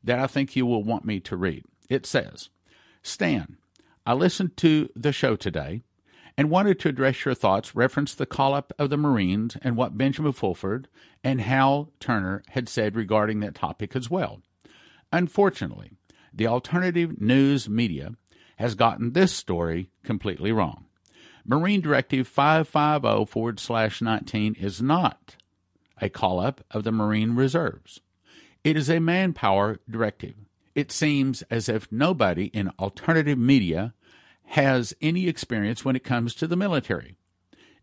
that 0.03 0.19
I 0.19 0.27
think 0.27 0.57
you 0.57 0.67
will 0.67 0.83
want 0.83 1.05
me 1.05 1.21
to 1.21 1.37
read. 1.37 1.65
It 1.89 2.07
says, 2.07 2.49
Stan, 3.03 3.59
I 4.07 4.15
listened 4.15 4.57
to 4.59 4.89
the 4.97 5.13
show 5.13 5.37
today 5.37 5.83
and 6.37 6.51
wanted 6.51 6.79
to 6.81 6.89
address 6.89 7.25
your 7.25 7.35
thoughts, 7.35 7.75
reference 7.75 8.15
the 8.15 8.27
call 8.27 8.55
up 8.55 8.73
of 8.79 8.91
the 8.91 8.97
Marines 8.97 9.57
and 9.63 9.77
what 9.77 9.99
Benjamin 9.99 10.33
Fulford 10.33 10.89
and 11.23 11.41
Hal 11.41 11.91
Turner 12.01 12.43
had 12.51 12.69
said 12.69 12.97
regarding 12.97 13.41
that 13.41 13.55
topic 13.55 13.95
as 13.95 14.11
well. 14.11 14.41
Unfortunately, 15.13 15.91
the 16.33 16.47
alternative 16.47 17.21
news 17.21 17.69
media 17.69 18.15
has 18.57 18.75
gotten 18.75 19.13
this 19.13 19.33
story 19.33 19.91
completely 20.03 20.53
wrong. 20.53 20.87
Marine 21.45 21.81
Directive 21.81 22.29
550 22.29 23.31
forward 23.31 23.59
slash 23.59 24.01
19 24.01 24.55
is 24.55 24.81
not 24.81 25.37
a 26.01 26.09
call 26.09 26.41
up 26.41 26.65
of 26.71 26.85
the 26.85 26.93
Marine 26.93 27.35
Reserves. 27.35 28.01
It 28.65 28.77
is 28.77 28.89
a 28.89 29.01
manpower 29.01 29.81
directive. 29.91 30.35
It 30.75 30.93
seems 30.93 31.43
as 31.43 31.69
if 31.69 31.91
nobody 31.91 32.47
in 32.47 32.71
alternative 32.79 33.39
media 33.39 33.93
has 34.47 34.95
any 35.01 35.29
experience 35.29 35.85
when 35.85 35.97
it 35.97 36.05
comes 36.05 36.35
to 36.35 36.47
the 36.47 36.57
military. 36.57 37.17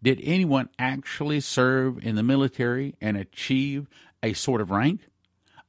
Did 0.02 0.22
anyone 0.24 0.70
actually 0.78 1.42
serve 1.42 1.98
in 2.06 2.16
the 2.16 2.24
military 2.24 2.96
and 3.02 3.18
achieve 3.18 3.88
a 4.24 4.34
sort 4.34 4.62
of 4.62 4.72
rank? 4.72 5.02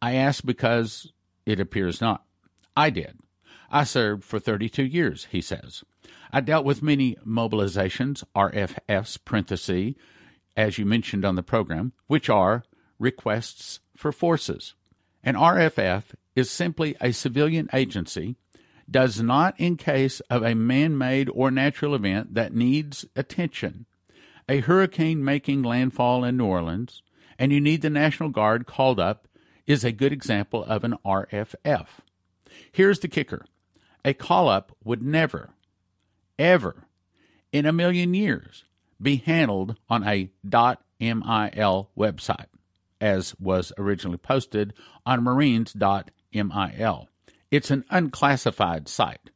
I 0.01 0.15
ask 0.15 0.45
because 0.45 1.13
it 1.47 1.59
appears 1.59 2.01
not. 2.01 2.25
I 2.77 2.91
did. 2.91 3.19
I 3.71 3.85
served 3.85 4.25
for 4.25 4.39
32 4.39 4.85
years, 4.85 5.27
he 5.31 5.41
says. 5.41 5.83
I 6.33 6.41
dealt 6.41 6.65
with 6.65 6.83
many 6.83 7.17
mobilizations, 7.27 8.23
RFFs, 8.37 9.97
as 10.57 10.79
you 10.79 10.87
mentioned 10.87 11.25
on 11.25 11.35
the 11.35 11.43
program, 11.43 11.93
which 12.07 12.29
are 12.29 12.65
requests 12.99 13.81
for 13.97 14.13
forces. 14.13 14.75
An 15.23 15.35
RFF 15.35 16.15
is 16.35 16.51
simply 16.51 16.97
a 17.01 17.13
civilian 17.13 17.69
agency, 17.73 18.37
does 18.91 19.21
not 19.21 19.59
in 19.59 19.77
case 19.77 20.21
of 20.31 20.43
a 20.43 20.55
man 20.55 20.99
made 20.99 21.29
or 21.33 21.51
natural 21.51 21.95
event 21.95 22.35
that 22.35 22.55
needs 22.55 23.05
attention. 23.15 23.87
A 24.49 24.61
hurricane 24.61 25.25
making 25.25 25.63
landfall 25.63 26.25
in 26.25 26.37
New 26.37 26.47
Orleans, 26.47 27.03
and 27.39 27.53
you 27.53 27.61
need 27.61 27.83
the 27.83 27.91
National 27.91 28.31
Guard 28.31 28.67
called 28.67 28.99
up, 28.99 29.29
is 29.67 29.85
a 29.85 29.93
good 29.93 30.13
example 30.13 30.65
of 30.65 30.83
an 30.83 30.97
RFF. 31.05 31.87
Here's 32.73 32.99
the 32.99 33.09
kicker 33.09 33.45
a 34.05 34.15
call 34.15 34.49
up 34.49 34.77
would 34.83 35.03
never, 35.03 35.51
ever, 36.39 36.87
in 37.53 37.67
a 37.67 37.73
million 37.73 38.15
years, 38.15 38.65
be 39.01 39.17
handled 39.17 39.77
on 39.89 40.07
a 40.07 40.31
.mil 40.43 41.91
website, 41.97 42.47
as 43.01 43.35
was 43.39 43.73
originally 43.79 44.19
posted 44.19 44.75
on 45.07 45.23
marines.mil. 45.23 47.09
It's 47.51 47.71
an 47.71 47.85
unclassified 47.91 48.89
site. 48.89 49.31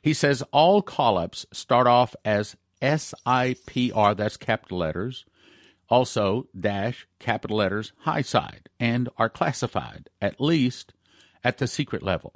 He 0.00 0.14
says 0.14 0.42
all 0.52 0.80
call 0.82 1.18
ups 1.18 1.46
start 1.52 1.86
off 1.86 2.14
as 2.24 2.56
SIPR, 2.80 4.16
that's 4.16 4.36
capital 4.36 4.78
letters, 4.78 5.24
also 5.88 6.46
dash 6.58 7.06
capital 7.18 7.58
letters 7.58 7.92
high 8.00 8.22
side, 8.22 8.68
and 8.78 9.08
are 9.16 9.28
classified, 9.28 10.08
at 10.20 10.40
least 10.40 10.92
at 11.44 11.58
the 11.58 11.66
secret 11.66 12.02
level. 12.02 12.34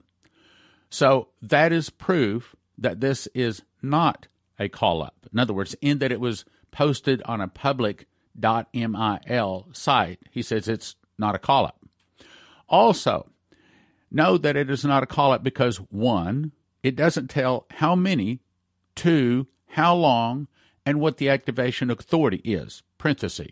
So 0.90 1.28
that 1.40 1.72
is 1.72 1.88
proof 1.90 2.54
that 2.76 3.00
this 3.00 3.26
is 3.28 3.62
not 3.80 4.26
a 4.58 4.68
call 4.68 5.02
up. 5.02 5.26
In 5.32 5.38
other 5.38 5.54
words, 5.54 5.74
in 5.80 5.98
that 5.98 6.12
it 6.12 6.20
was 6.20 6.44
posted 6.70 7.22
on 7.24 7.40
a 7.40 7.48
public 7.48 8.06
.mil 8.34 9.68
site, 9.72 10.18
he 10.30 10.42
says 10.42 10.68
it's 10.68 10.96
not 11.18 11.34
a 11.34 11.38
call 11.38 11.66
up. 11.66 11.78
Also, 12.68 13.28
know 14.14 14.38
that 14.38 14.56
it 14.56 14.70
is 14.70 14.84
not 14.84 15.02
a 15.02 15.06
call 15.06 15.32
up 15.32 15.42
because 15.42 15.76
one, 15.76 16.52
it 16.82 16.96
doesn't 16.96 17.28
tell 17.28 17.66
how 17.70 17.94
many, 17.94 18.40
two, 18.94 19.46
how 19.68 19.94
long, 19.94 20.48
and 20.84 21.00
what 21.00 21.16
the 21.16 21.28
activation 21.28 21.90
authority 21.90 22.40
is. 22.44 22.82
Parenthesis. 22.98 23.48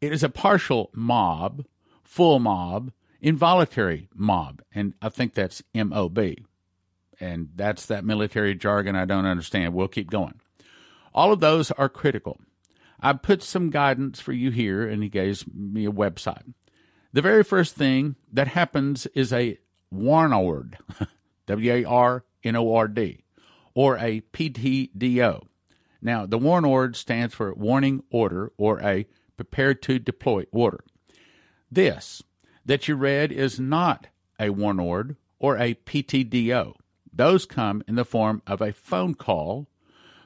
It 0.00 0.12
is 0.12 0.22
a 0.22 0.28
partial 0.28 0.90
mob, 0.94 1.64
full 2.02 2.38
mob, 2.38 2.92
involuntary 3.20 4.08
mob, 4.14 4.62
and 4.74 4.94
I 5.02 5.10
think 5.10 5.34
that's 5.34 5.62
MOB 5.74 6.18
and 7.20 7.50
that's 7.54 7.86
that 7.86 8.04
military 8.04 8.54
jargon 8.54 8.96
I 8.96 9.04
don't 9.04 9.26
understand. 9.26 9.74
We'll 9.74 9.88
keep 9.88 10.10
going. 10.10 10.40
All 11.14 11.32
of 11.32 11.40
those 11.40 11.70
are 11.72 11.88
critical. 11.88 12.40
I 13.00 13.12
put 13.12 13.42
some 13.42 13.70
guidance 13.70 14.20
for 14.20 14.32
you 14.32 14.50
here, 14.50 14.86
and 14.86 15.02
he 15.02 15.08
gave 15.08 15.44
me 15.54 15.86
a 15.86 15.92
website. 15.92 16.54
The 17.12 17.22
very 17.22 17.42
first 17.42 17.74
thing 17.74 18.16
that 18.32 18.48
happens 18.48 19.06
is 19.14 19.32
a 19.32 19.58
warnord, 19.90 20.78
W 21.46 21.72
A 21.72 21.84
R 21.84 22.24
N 22.44 22.56
O 22.56 22.74
R 22.74 22.88
D, 22.88 23.24
or 23.74 23.96
a 23.98 24.22
PTDO. 24.32 25.46
Now, 26.02 26.26
the 26.26 26.38
warnord 26.38 26.96
stands 26.96 27.34
for 27.34 27.52
Warning 27.54 28.02
Order 28.10 28.52
or 28.56 28.80
a 28.80 29.06
Prepare 29.36 29.74
to 29.74 29.98
Deploy 29.98 30.44
Order. 30.50 30.84
This 31.70 32.22
that 32.64 32.88
you 32.88 32.94
read 32.94 33.32
is 33.32 33.60
not 33.60 34.08
a 34.38 34.50
warnord 34.50 35.16
or 35.38 35.56
a 35.56 35.74
PTDO. 35.74 36.74
Those 37.12 37.46
come 37.46 37.82
in 37.88 37.96
the 37.96 38.04
form 38.04 38.42
of 38.46 38.60
a 38.60 38.72
phone 38.72 39.14
call 39.14 39.66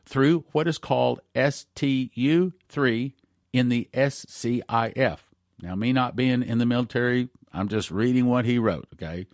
through 0.05 0.45
what 0.53 0.69
is 0.69 0.79
called 0.79 1.21
STU3 1.35 3.13
in 3.53 3.69
the 3.69 3.89
SCIF. 3.95 5.19
Now, 5.61 5.75
me 5.75 5.93
not 5.93 6.17
being 6.17 6.43
in 6.43 6.59
the 6.59 6.67
military, 6.67 7.29
I'm 7.53 7.69
just 7.69 7.91
reading 7.91 8.27
what 8.27 8.45
he 8.45 8.59
wrote, 8.59 8.87
okay? 8.95 9.27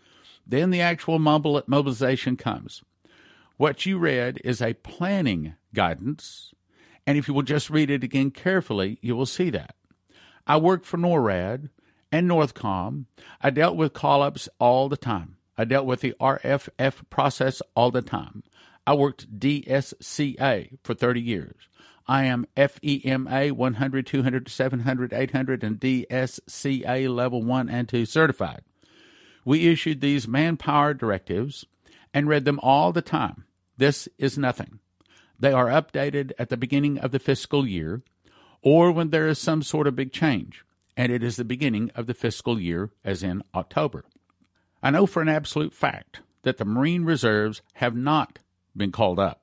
Then 0.51 0.71
the 0.71 0.81
actual 0.81 1.21
mobilization 1.21 2.37
comes. 2.37 2.83
What 3.57 3.87
you 3.87 3.99
read 3.99 4.41
is 4.45 4.61
a 4.61 4.75
planning 4.75 5.55
guidance, 5.73 6.53
and 7.07 7.17
if 7.17 7.29
you 7.29 7.35
will 7.35 7.43
just 7.43 7.71
read 7.71 7.89
it 7.89 8.03
again 8.03 8.33
carefully, 8.33 8.99
you 9.01 9.15
will 9.15 9.27
see 9.27 9.51
that. 9.51 9.77
I 10.49 10.57
worked 10.57 10.87
for 10.87 10.97
NORAD 10.97 11.69
and 12.11 12.29
Northcom. 12.29 13.05
I 13.41 13.51
dealt 13.51 13.77
with 13.77 13.93
call 13.93 14.23
ups 14.23 14.49
all 14.59 14.89
the 14.89 14.97
time. 14.97 15.37
I 15.57 15.65
dealt 15.65 15.87
with 15.87 16.01
the 16.01 16.15
RFF 16.21 17.09
process 17.11 17.63
all 17.77 17.93
the 17.93 18.03
time. 18.03 18.43
I 18.85 18.95
worked 18.95 19.39
DSCA 19.39 20.79
for 20.83 20.95
30 20.95 21.21
years. 21.21 21.69
I 22.09 22.25
am 22.25 22.47
FEMA 22.57 23.53
100, 23.53 24.07
200, 24.07 24.49
700, 24.49 25.13
800, 25.13 25.63
and 25.63 25.79
DSCA 25.79 27.15
level 27.15 27.45
1 27.45 27.69
and 27.69 27.89
2 27.89 28.05
certified. 28.05 28.63
We 29.45 29.69
issued 29.69 30.01
these 30.01 30.29
manpower 30.29 30.95
directives 30.95 31.65
and 32.13 32.29
read 32.29 32.45
them 32.45 32.61
all 32.63 32.93
the 32.93 33.03
time. 33.03 33.45
This 33.77 34.09
is 34.19 34.37
nothing. 34.37 34.81
They 35.39 35.53
are 35.53 35.67
updated 35.67 36.33
at 36.39 36.51
the 36.51 36.57
beginning 36.57 36.99
of 36.99 37.13
the 37.13 37.19
fiscal 37.19 37.67
year 37.67 38.03
or 38.63 38.93
when 38.93 39.11
there 39.11 39.29
is 39.29 39.39
some 39.39 39.63
sort 39.63 39.87
of 39.87 39.97
big 39.97 40.13
change, 40.13 40.65
and 40.97 41.11
it 41.11 41.23
is 41.23 41.37
the 41.37 41.45
beginning 41.45 41.91
of 41.95 42.07
the 42.07 42.15
fiscal 42.15 42.61
year, 42.61 42.91
as 43.05 43.23
in 43.23 43.43
October. 43.55 44.05
I 44.83 44.91
know 44.91 45.07
for 45.07 45.23
an 45.23 45.29
absolute 45.29 45.73
fact 45.73 46.21
that 46.43 46.59
the 46.59 46.65
Marine 46.65 47.05
Reserves 47.05 47.63
have 47.75 47.97
not 47.97 48.39
been 48.77 48.93
called 48.93 49.19
up. 49.19 49.43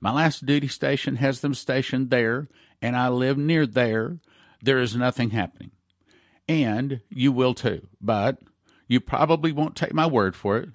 My 0.00 0.12
last 0.12 0.46
duty 0.46 0.68
station 0.68 1.16
has 1.16 1.40
them 1.40 1.54
stationed 1.54 2.10
there, 2.10 2.48
and 2.80 2.96
I 2.96 3.08
live 3.08 3.36
near 3.36 3.66
there. 3.66 4.18
There 4.62 4.78
is 4.78 4.96
nothing 4.96 5.30
happening. 5.30 5.70
And 6.48 7.00
you 7.10 7.32
will 7.32 7.54
too. 7.54 7.86
But 8.00 8.38
you 8.90 8.98
probably 8.98 9.52
won't 9.52 9.76
take 9.76 9.94
my 9.94 10.04
word 10.04 10.34
for 10.34 10.56
it. 10.56 10.70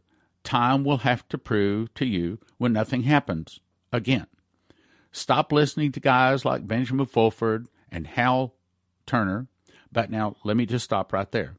Time 0.45 0.85
will 0.85 0.99
have 0.99 1.27
to 1.27 1.37
prove 1.37 1.93
to 1.95 2.05
you 2.05 2.39
when 2.57 2.71
nothing 2.71 3.03
happens 3.03 3.59
again. 3.91 4.27
Stop 5.11 5.51
listening 5.51 5.91
to 5.91 5.99
guys 5.99 6.45
like 6.45 6.65
Benjamin 6.65 7.07
Fulford 7.07 7.67
and 7.91 8.07
Hal 8.07 8.53
Turner. 9.05 9.47
But 9.91 10.09
now, 10.09 10.37
let 10.45 10.55
me 10.55 10.65
just 10.65 10.85
stop 10.85 11.11
right 11.11 11.29
there. 11.29 11.57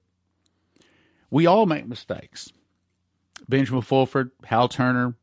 We 1.30 1.44
all 1.44 1.66
make 1.66 1.86
mistakes. 1.86 2.50
Benjamin 3.46 3.82
Fulford, 3.82 4.30
Hal 4.44 4.68
Turner, 4.68 5.14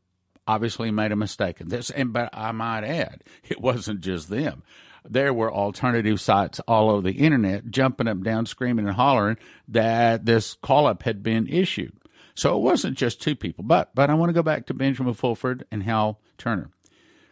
obviously 0.46 0.92
made 0.92 1.10
a 1.10 1.16
mistake 1.16 1.60
in 1.60 1.68
this. 1.68 1.90
And 1.90 2.12
but 2.12 2.30
I 2.32 2.52
might 2.52 2.84
add, 2.84 3.24
it 3.42 3.60
wasn't 3.60 4.02
just 4.02 4.28
them. 4.28 4.62
There 5.06 5.34
were 5.34 5.52
alternative 5.52 6.20
sites 6.20 6.60
all 6.60 6.90
over 6.90 7.02
the 7.02 7.18
internet 7.18 7.70
jumping 7.70 8.08
up 8.08 8.22
down, 8.22 8.46
screaming 8.46 8.86
and 8.86 8.96
hollering 8.96 9.36
that 9.68 10.24
this 10.24 10.54
call 10.54 10.86
up 10.86 11.02
had 11.02 11.22
been 11.22 11.46
issued. 11.46 11.92
So 12.34 12.56
it 12.56 12.62
wasn't 12.62 12.98
just 12.98 13.20
two 13.22 13.36
people. 13.36 13.64
But 13.64 13.94
but 13.94 14.10
I 14.10 14.14
want 14.14 14.30
to 14.30 14.34
go 14.34 14.42
back 14.42 14.66
to 14.66 14.74
Benjamin 14.74 15.14
Fulford 15.14 15.64
and 15.70 15.82
Hal 15.82 16.20
Turner. 16.38 16.70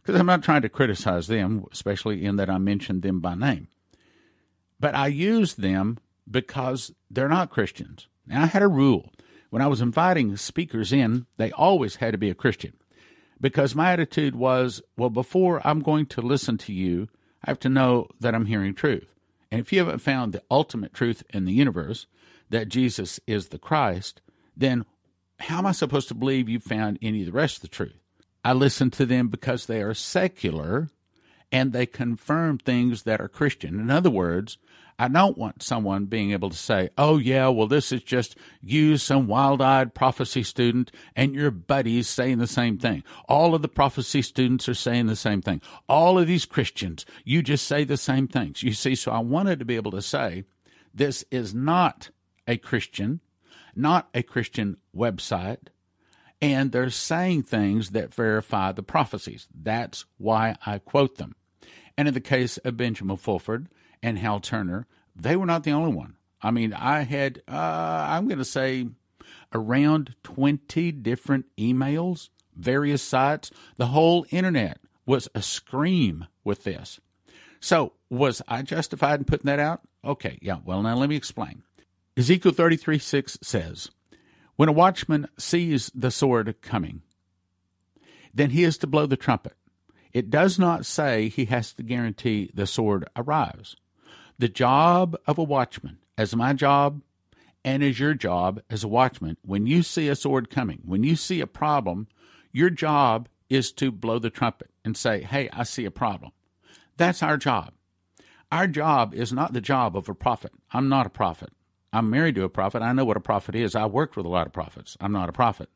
Because 0.03 0.21
I'm 0.21 0.27
not 0.27 0.43
trying 0.43 0.63
to 0.63 0.69
criticize 0.69 1.29
them, 1.29 1.65
especially 1.73 2.25
in 2.25 2.37
that 2.37 2.51
I 2.51 2.59
mentioned 2.59 3.03
them 3.03 3.21
by 3.21 3.35
name. 3.35 3.69
But 4.81 4.95
I 4.95 5.07
used 5.07 5.61
them 5.61 5.99
because 6.29 6.93
they're 7.11 7.29
not 7.29 7.51
Christians. 7.51 8.09
Now 8.27 8.43
I 8.43 8.47
had 8.47 8.63
a 8.63 8.69
rule. 8.69 9.13
When 9.51 9.63
I 9.63 9.67
was 9.67 9.81
inviting 9.81 10.37
speakers 10.37 10.93
in, 10.93 11.27
they 11.37 11.53
always 11.53 11.97
had 11.97 12.13
to 12.13 12.19
be 12.19 12.31
a 12.31 12.35
Christian 12.35 12.73
because 13.41 13.75
my 13.75 13.93
attitude 13.93 14.35
was, 14.35 14.81
well, 14.97 15.11
before 15.11 15.61
I'm 15.67 15.81
going 15.81 16.07
to 16.07 16.23
listen 16.23 16.57
to 16.59 16.73
you, 16.73 17.09
I 17.45 17.51
have 17.51 17.61
to 17.61 17.69
know 17.69 18.09
that 18.21 18.35
I'm 18.35 18.47
hearing 18.47 18.75
truth. 18.75 19.15
And 19.51 19.61
if 19.61 19.73
you 19.73 19.81
haven't 19.81 19.99
found 19.99 20.33
the 20.33 20.43
ultimate 20.51 20.95
truth 20.95 21.23
in 21.31 21.45
the 21.45 21.53
universe, 21.53 22.07
that 22.51 22.69
Jesus 22.69 23.21
is 23.27 23.49
the 23.49 23.59
Christ, 23.59 24.21
then 24.57 24.85
how 25.41 25.59
am 25.59 25.67
I 25.67 25.73
supposed 25.73 26.09
to 26.09 26.15
believe 26.15 26.49
you've 26.49 26.63
found 26.63 26.99
any 27.03 27.21
of 27.21 27.27
the 27.27 27.33
rest 27.33 27.57
of 27.57 27.63
the 27.63 27.69
truth? 27.69 27.99
I 28.45 28.53
listen 28.53 28.91
to 28.93 29.07
them 29.07 29.29
because 29.29 29.67
they 29.67 29.83
are 29.83 29.95
secular 29.95 30.91
and 31.51 31.73
they 31.73 31.87
confirm 31.87 32.59
things 32.59 33.03
that 33.03 33.21
are 33.21 33.29
Christian. 33.29 33.79
In 33.79 33.91
other 33.91 34.11
words, 34.11 34.59
I 35.03 35.09
don't 35.09 35.37
want 35.37 35.65
someone 35.65 36.05
being 36.05 36.31
able 36.31 36.51
to 36.51 36.57
say, 36.57 36.91
oh, 36.97 37.19
yeah, 37.19 37.49
well, 37.49 37.67
this 37.67 37.91
is 37.91 38.05
just 38.05 38.37
you, 38.61 38.97
some 38.97 39.27
wild 39.27 39.61
eyed 39.61 39.95
prophecy 39.95 40.45
student, 40.45 40.93
and 41.17 41.35
your 41.35 41.51
buddies 41.51 42.07
saying 42.07 42.39
the 42.39 42.47
same 42.47 42.79
thing. 42.79 43.03
All 43.29 43.53
of 43.53 43.63
the 43.63 43.69
prophecy 43.69 44.23
students 44.23 44.69
are 44.69 44.75
saying 44.75 45.07
the 45.09 45.17
same 45.17 45.43
thing. 45.43 45.61
All 45.89 46.21
of 46.21 46.29
these 46.29 46.47
Christians, 46.47 47.05
you 47.25 47.43
just 47.43 47.67
say 47.67 47.83
the 47.83 47.97
same 47.97 48.29
things. 48.29 48.63
You 48.63 48.75
see, 48.75 48.95
so 48.95 49.11
I 49.11 49.19
wanted 49.19 49.59
to 49.59 49.65
be 49.65 49.75
able 49.75 49.91
to 49.91 50.03
say, 50.03 50.45
this 50.95 51.25
is 51.33 51.53
not 51.53 52.11
a 52.47 52.57
Christian, 52.57 53.19
not 53.75 54.09
a 54.15 54.23
Christian 54.23 54.77
website, 54.97 55.67
and 56.41 56.71
they're 56.71 56.91
saying 56.91 57.43
things 57.43 57.91
that 57.91 58.15
verify 58.15 58.71
the 58.71 58.85
prophecies. 58.85 59.49
That's 59.53 60.05
why 60.19 60.55
I 60.65 60.79
quote 60.79 61.17
them. 61.17 61.35
And 61.99 62.07
in 62.07 62.15
the 62.15 62.21
case 62.21 62.59
of 62.59 62.77
Benjamin 62.77 63.17
Fulford, 63.17 63.67
and 64.03 64.19
Hal 64.19 64.41
Turner, 64.41 64.87
they 65.15 65.37
were 65.37 65.47
not 65.47 65.65
the 65.65 65.73
only 65.73 65.93
one. 65.93 66.17
I 66.41 66.51
mean, 66.51 66.73
I 66.73 67.03
had, 67.03 67.43
uh, 67.47 68.07
I'm 68.09 68.27
going 68.27 68.39
to 68.39 68.45
say, 68.45 68.89
around 69.53 70.17
20 70.25 70.93
different 70.93 71.47
emails, 71.57 72.31
various 72.57 73.03
sites. 73.03 73.51
The 73.77 73.89
whole 73.89 74.27
internet 74.31 74.79
was 75.07 75.29
a 75.35 75.43
scream 75.43 76.27
with 76.45 76.65
this. 76.65 77.01
So, 77.61 77.93
was 78.11 78.43
I 78.49 78.63
justified 78.63 79.21
in 79.21 79.25
putting 79.25 79.47
that 79.47 79.61
out? 79.61 79.83
Okay, 80.05 80.39
yeah, 80.43 80.59
well, 80.65 80.83
now 80.83 80.97
let 80.97 81.09
me 81.09 81.17
explain. 81.17 81.63
Ezekiel 82.17 82.53
33 82.53 82.99
6 82.99 83.39
says, 83.41 83.91
When 84.57 84.69
a 84.69 84.73
watchman 84.73 85.29
sees 85.39 85.91
the 85.95 86.11
sword 86.11 86.55
coming, 86.61 87.03
then 88.35 88.51
he 88.51 88.65
is 88.65 88.79
to 88.79 88.87
blow 88.87 89.07
the 89.07 89.17
trumpet. 89.17 89.55
It 90.13 90.29
does 90.29 90.59
not 90.59 90.85
say 90.85 91.29
he 91.29 91.47
has 91.47 91.73
to 91.75 91.83
guarantee 91.83 92.51
the 92.53 92.67
sword 92.67 93.09
arrives. 93.17 93.77
The 94.39 94.49
job 94.49 95.17
of 95.27 95.39
a 95.39 95.43
watchman, 95.43 95.99
as 96.19 96.35
my 96.35 96.53
job 96.53 97.03
and 97.65 97.83
as 97.83 98.01
your 98.01 98.15
job 98.15 98.61
as 98.69 98.83
a 98.83 98.89
watchman, 98.89 99.37
when 99.43 99.67
you 99.67 99.83
see 99.83 100.09
a 100.09 100.17
sword 100.17 100.51
coming, 100.51 100.81
when 100.85 101.05
you 101.05 101.17
see 101.17 101.41
a 101.41 101.47
problem, 101.47 102.09
your 102.53 102.71
job 102.71 103.29
is 103.49 103.73
to 103.73 103.93
blow 103.93 104.19
the 104.19 104.31
trumpet 104.31 104.71
and 104.85 104.97
say, 104.97 105.23
Hey, 105.23 105.49
I 105.53 105.63
see 105.63 105.85
a 105.85 105.91
problem. 105.91 106.33
That's 106.97 107.23
our 107.23 107.37
job. 107.37 107.73
Our 108.51 108.67
job 108.67 109.15
is 109.15 109.33
not 109.33 109.53
the 109.53 109.61
job 109.61 109.97
of 109.97 110.09
a 110.09 110.15
prophet. 110.15 110.53
I'm 110.73 110.89
not 110.89 111.07
a 111.07 111.11
prophet. 111.11 111.51
I'm 111.93 112.11
married 112.11 112.35
to 112.37 112.45
a 112.45 112.49
prophet. 112.49 112.83
I 112.83 112.93
know 112.93 113.05
what 113.05 113.17
a 113.17 113.21
prophet 113.21 113.55
is. 113.55 113.75
I 113.75 113.87
worked 113.87 114.17
with 114.17 114.27
a 114.27 114.31
lot 114.31 114.47
of 114.47 114.53
prophets. 114.53 114.97
I'm 115.01 115.13
not 115.13 115.29
a 115.29 115.33
prophet. 115.33 115.69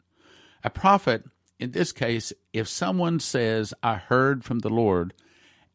A 0.65 0.71
prophet, 0.71 1.25
in 1.59 1.73
this 1.73 1.93
case, 1.93 2.33
if 2.53 2.69
someone 2.69 3.21
says, 3.21 3.73
I 3.83 3.95
heard 3.95 4.45
from 4.45 4.61
the 4.61 4.71
Lord 4.71 5.15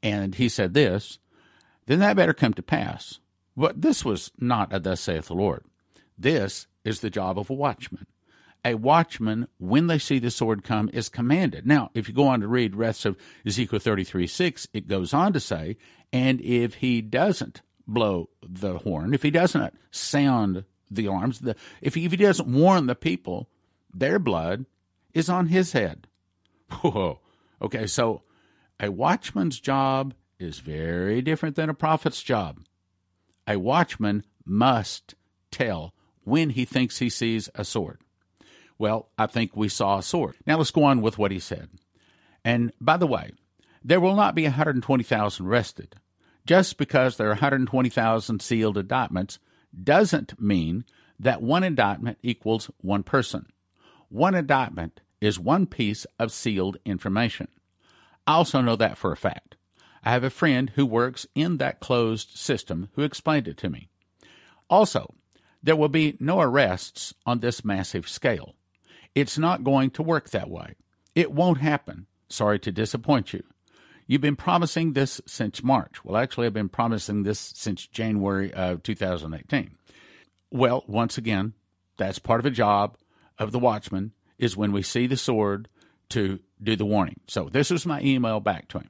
and 0.04 0.36
he 0.36 0.50
said 0.50 0.74
this, 0.74 1.20
then 1.86 2.00
that 2.00 2.15
better 2.15 2.34
come 2.34 2.54
to 2.54 2.63
pass. 2.63 3.20
But 3.56 3.82
this 3.82 4.06
was 4.06 4.32
not 4.39 4.74
a 4.74 4.80
thus 4.80 5.02
saith 5.02 5.28
the 5.28 5.34
Lord. 5.34 5.63
This 6.17 6.67
is 6.84 7.00
the 7.00 7.10
job 7.10 7.38
of 7.38 7.50
a 7.50 7.54
watchman. 7.54 8.06
A 8.63 8.76
watchman, 8.76 9.48
when 9.58 9.88
they 9.88 9.98
see 9.98 10.20
the 10.20 10.30
sword 10.30 10.63
come, 10.63 10.89
is 10.94 11.10
commanded. 11.10 11.65
Now, 11.65 11.89
if 11.96 12.08
you 12.08 12.13
go 12.13 12.28
on 12.28 12.41
to 12.41 12.48
read 12.48 12.76
rest 12.76 13.06
of 13.06 13.17
Ezekiel 13.46 13.80
33 13.80 14.28
6, 14.28 14.67
it 14.74 14.88
goes 14.88 15.13
on 15.13 15.34
to 15.34 15.39
say, 15.39 15.78
and 16.13 16.39
if 16.41 16.76
he 16.76 17.02
doesn't 17.02 17.62
blow 17.88 18.30
the 18.48 18.80
horn, 18.80 19.13
if 19.13 19.24
he 19.24 19.32
doesn't 19.32 19.74
sound 19.89 20.63
the 20.91 21.08
alarms, 21.08 21.39
the, 21.39 21.56
if, 21.82 21.96
he, 21.96 22.06
if 22.06 22.12
he 22.12 22.17
doesn't 22.17 22.52
warn 22.52 22.86
the 22.86 22.96
people, 22.96 23.50
their 23.94 24.20
blood 24.20 24.65
is 25.13 25.28
on 25.28 25.48
his 25.48 25.72
head. 25.72 26.08
Whoa. 26.82 27.20
Okay, 27.62 27.88
so 27.88 28.22
a 28.80 28.91
watchman's 28.91 29.60
job 29.60 30.13
is 30.41 30.60
very 30.60 31.21
different 31.21 31.56
than 31.56 31.69
a 31.69 31.73
prophet's 31.73 32.23
job. 32.23 32.60
A 33.47 33.58
watchman 33.58 34.25
must 34.45 35.15
tell 35.51 35.93
when 36.23 36.51
he 36.51 36.65
thinks 36.65 36.97
he 36.99 37.10
sees 37.10 37.49
a 37.56 37.63
sword. 37.63 37.99
Well, 38.77 39.10
I 39.17 39.27
think 39.27 39.56
we 39.56 39.69
saw 39.69 39.99
a 39.99 40.04
sword. 40.04 40.36
Now 40.45 40.58
let's 40.58 40.71
go 40.71 40.84
on 40.84 41.01
with 41.01 41.17
what 41.17 41.32
he 41.32 41.39
said. 41.39 41.69
And 42.43 42.71
by 42.82 42.97
the 42.97 43.08
way, 43.08 43.32
there 43.84 43.99
will 43.99 44.15
not 44.15 44.36
be 44.36 44.43
120,000 44.43 45.45
arrested. 45.45 45.95
Just 46.45 46.77
because 46.77 47.17
there 47.17 47.27
are 47.27 47.32
120,000 47.32 48.41
sealed 48.41 48.77
indictments 48.77 49.39
doesn't 49.84 50.41
mean 50.41 50.86
that 51.19 51.41
one 51.41 51.63
indictment 51.63 52.17
equals 52.23 52.71
one 52.77 53.04
person. 53.04 53.45
One 54.10 54.34
indictment 54.34 55.01
is 55.21 55.39
one 55.39 55.67
piece 55.67 56.06
of 56.17 56.32
sealed 56.32 56.77
information. 56.84 57.47
I 58.25 58.34
also 58.34 58.62
know 58.62 58.75
that 58.75 58.97
for 58.97 59.12
a 59.12 59.17
fact. 59.17 59.56
I 60.04 60.12
have 60.12 60.24
a 60.24 60.30
friend 60.30 60.72
who 60.76 60.86
works 60.86 61.28
in 61.36 61.58
that 61.58 61.80
closed 61.80 62.38
system 62.38 62.90
who 62.96 63.04
explained 63.04 63.48
it 63.48 63.58
to 63.58 63.70
me. 63.70 63.90
Also, 64.70 65.14
there 65.62 65.76
will 65.76 65.90
be 65.90 66.18
no 66.20 66.40
arrests 66.40 67.14
on 67.26 67.40
this 67.40 67.64
massive 67.64 68.08
scale. 68.10 68.56
It's 69.14 69.38
not 69.38 69.64
going 69.64 69.92
to 69.92 70.04
work 70.04 70.30
that 70.30 70.50
way. 70.50 70.76
It 71.14 71.32
won't 71.32 71.60
happen. 71.60 72.08
Sorry 72.30 72.58
to 72.60 72.72
disappoint 72.72 73.34
you. 73.34 73.44
You've 74.08 74.22
been 74.22 74.36
promising 74.36 74.94
this 74.94 75.22
since 75.26 75.64
March. 75.64 76.04
Well, 76.04 76.18
actually, 76.18 76.48
I've 76.48 76.54
been 76.54 76.70
promising 76.70 77.24
this 77.24 77.40
since 77.40 77.86
January 77.86 78.54
of 78.54 78.84
2018. 78.84 79.78
Well, 80.50 80.84
once 80.88 81.18
again, 81.18 81.54
that's 81.98 82.20
part 82.20 82.40
of 82.40 82.46
a 82.46 82.52
job 82.52 82.98
of 83.38 83.52
the 83.52 83.60
watchman 83.60 84.14
is 84.38 84.58
when 84.58 84.72
we 84.72 84.82
see 84.82 85.08
the 85.08 85.18
sword 85.18 85.70
to 86.10 86.40
do 86.62 86.76
the 86.76 86.86
warning. 86.86 87.20
So 87.28 87.48
this 87.50 87.70
was 87.70 87.86
my 87.86 88.02
email 88.02 88.40
back 88.40 88.68
to 88.70 88.80
him. 88.80 88.90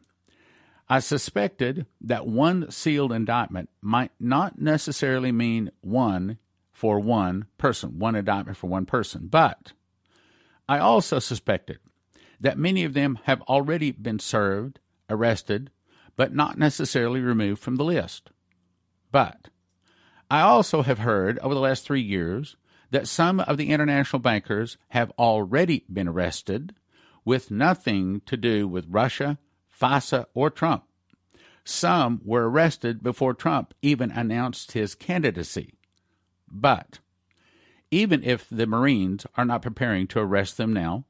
I 0.91 0.99
suspected 0.99 1.85
that 2.01 2.27
one 2.27 2.69
sealed 2.69 3.13
indictment 3.13 3.69
might 3.81 4.11
not 4.19 4.59
necessarily 4.59 5.31
mean 5.31 5.71
one 5.79 6.37
for 6.73 6.99
one 6.99 7.45
person, 7.57 7.97
one 7.97 8.13
indictment 8.13 8.57
for 8.57 8.67
one 8.67 8.85
person, 8.85 9.27
but 9.27 9.71
I 10.67 10.79
also 10.79 11.19
suspected 11.19 11.79
that 12.41 12.57
many 12.57 12.83
of 12.83 12.93
them 12.93 13.19
have 13.23 13.41
already 13.43 13.91
been 13.91 14.19
served, 14.19 14.81
arrested, 15.09 15.71
but 16.17 16.35
not 16.35 16.57
necessarily 16.57 17.21
removed 17.21 17.61
from 17.61 17.77
the 17.77 17.85
list. 17.85 18.29
But 19.13 19.47
I 20.29 20.41
also 20.41 20.81
have 20.81 20.99
heard 20.99 21.39
over 21.39 21.53
the 21.53 21.61
last 21.61 21.85
three 21.85 22.01
years 22.01 22.57
that 22.89 23.07
some 23.07 23.39
of 23.39 23.55
the 23.55 23.69
international 23.69 24.19
bankers 24.19 24.77
have 24.89 25.13
already 25.17 25.85
been 25.89 26.09
arrested 26.09 26.75
with 27.23 27.49
nothing 27.49 28.23
to 28.25 28.35
do 28.35 28.67
with 28.67 28.87
Russia, 28.89 29.37
FISA, 29.81 30.25
or 30.33 30.49
Trump. 30.49 30.83
Some 31.63 32.21
were 32.23 32.49
arrested 32.49 33.03
before 33.03 33.33
Trump 33.33 33.73
even 33.81 34.11
announced 34.11 34.73
his 34.73 34.95
candidacy. 34.95 35.73
But 36.49 36.99
even 37.89 38.23
if 38.23 38.47
the 38.49 38.67
Marines 38.67 39.25
are 39.35 39.45
not 39.45 39.61
preparing 39.61 40.07
to 40.07 40.19
arrest 40.19 40.57
them 40.57 40.73
now, 40.73 41.05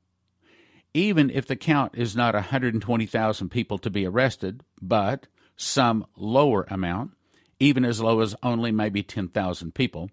even 0.94 1.30
if 1.30 1.46
the 1.48 1.56
count 1.56 1.94
is 1.96 2.16
not 2.16 2.34
120,000 2.34 3.50
people 3.50 3.78
to 3.78 3.90
be 3.90 4.06
arrested, 4.06 4.64
but 4.82 5.28
some 5.56 6.06
lower 6.18 6.66
amount, 6.70 7.12
even 7.60 7.86
as 7.86 8.02
low 8.02 8.20
as 8.20 8.36
only 8.44 8.72
maybe 8.72 9.04
10,000 9.04 9.74
people. 9.74 10.10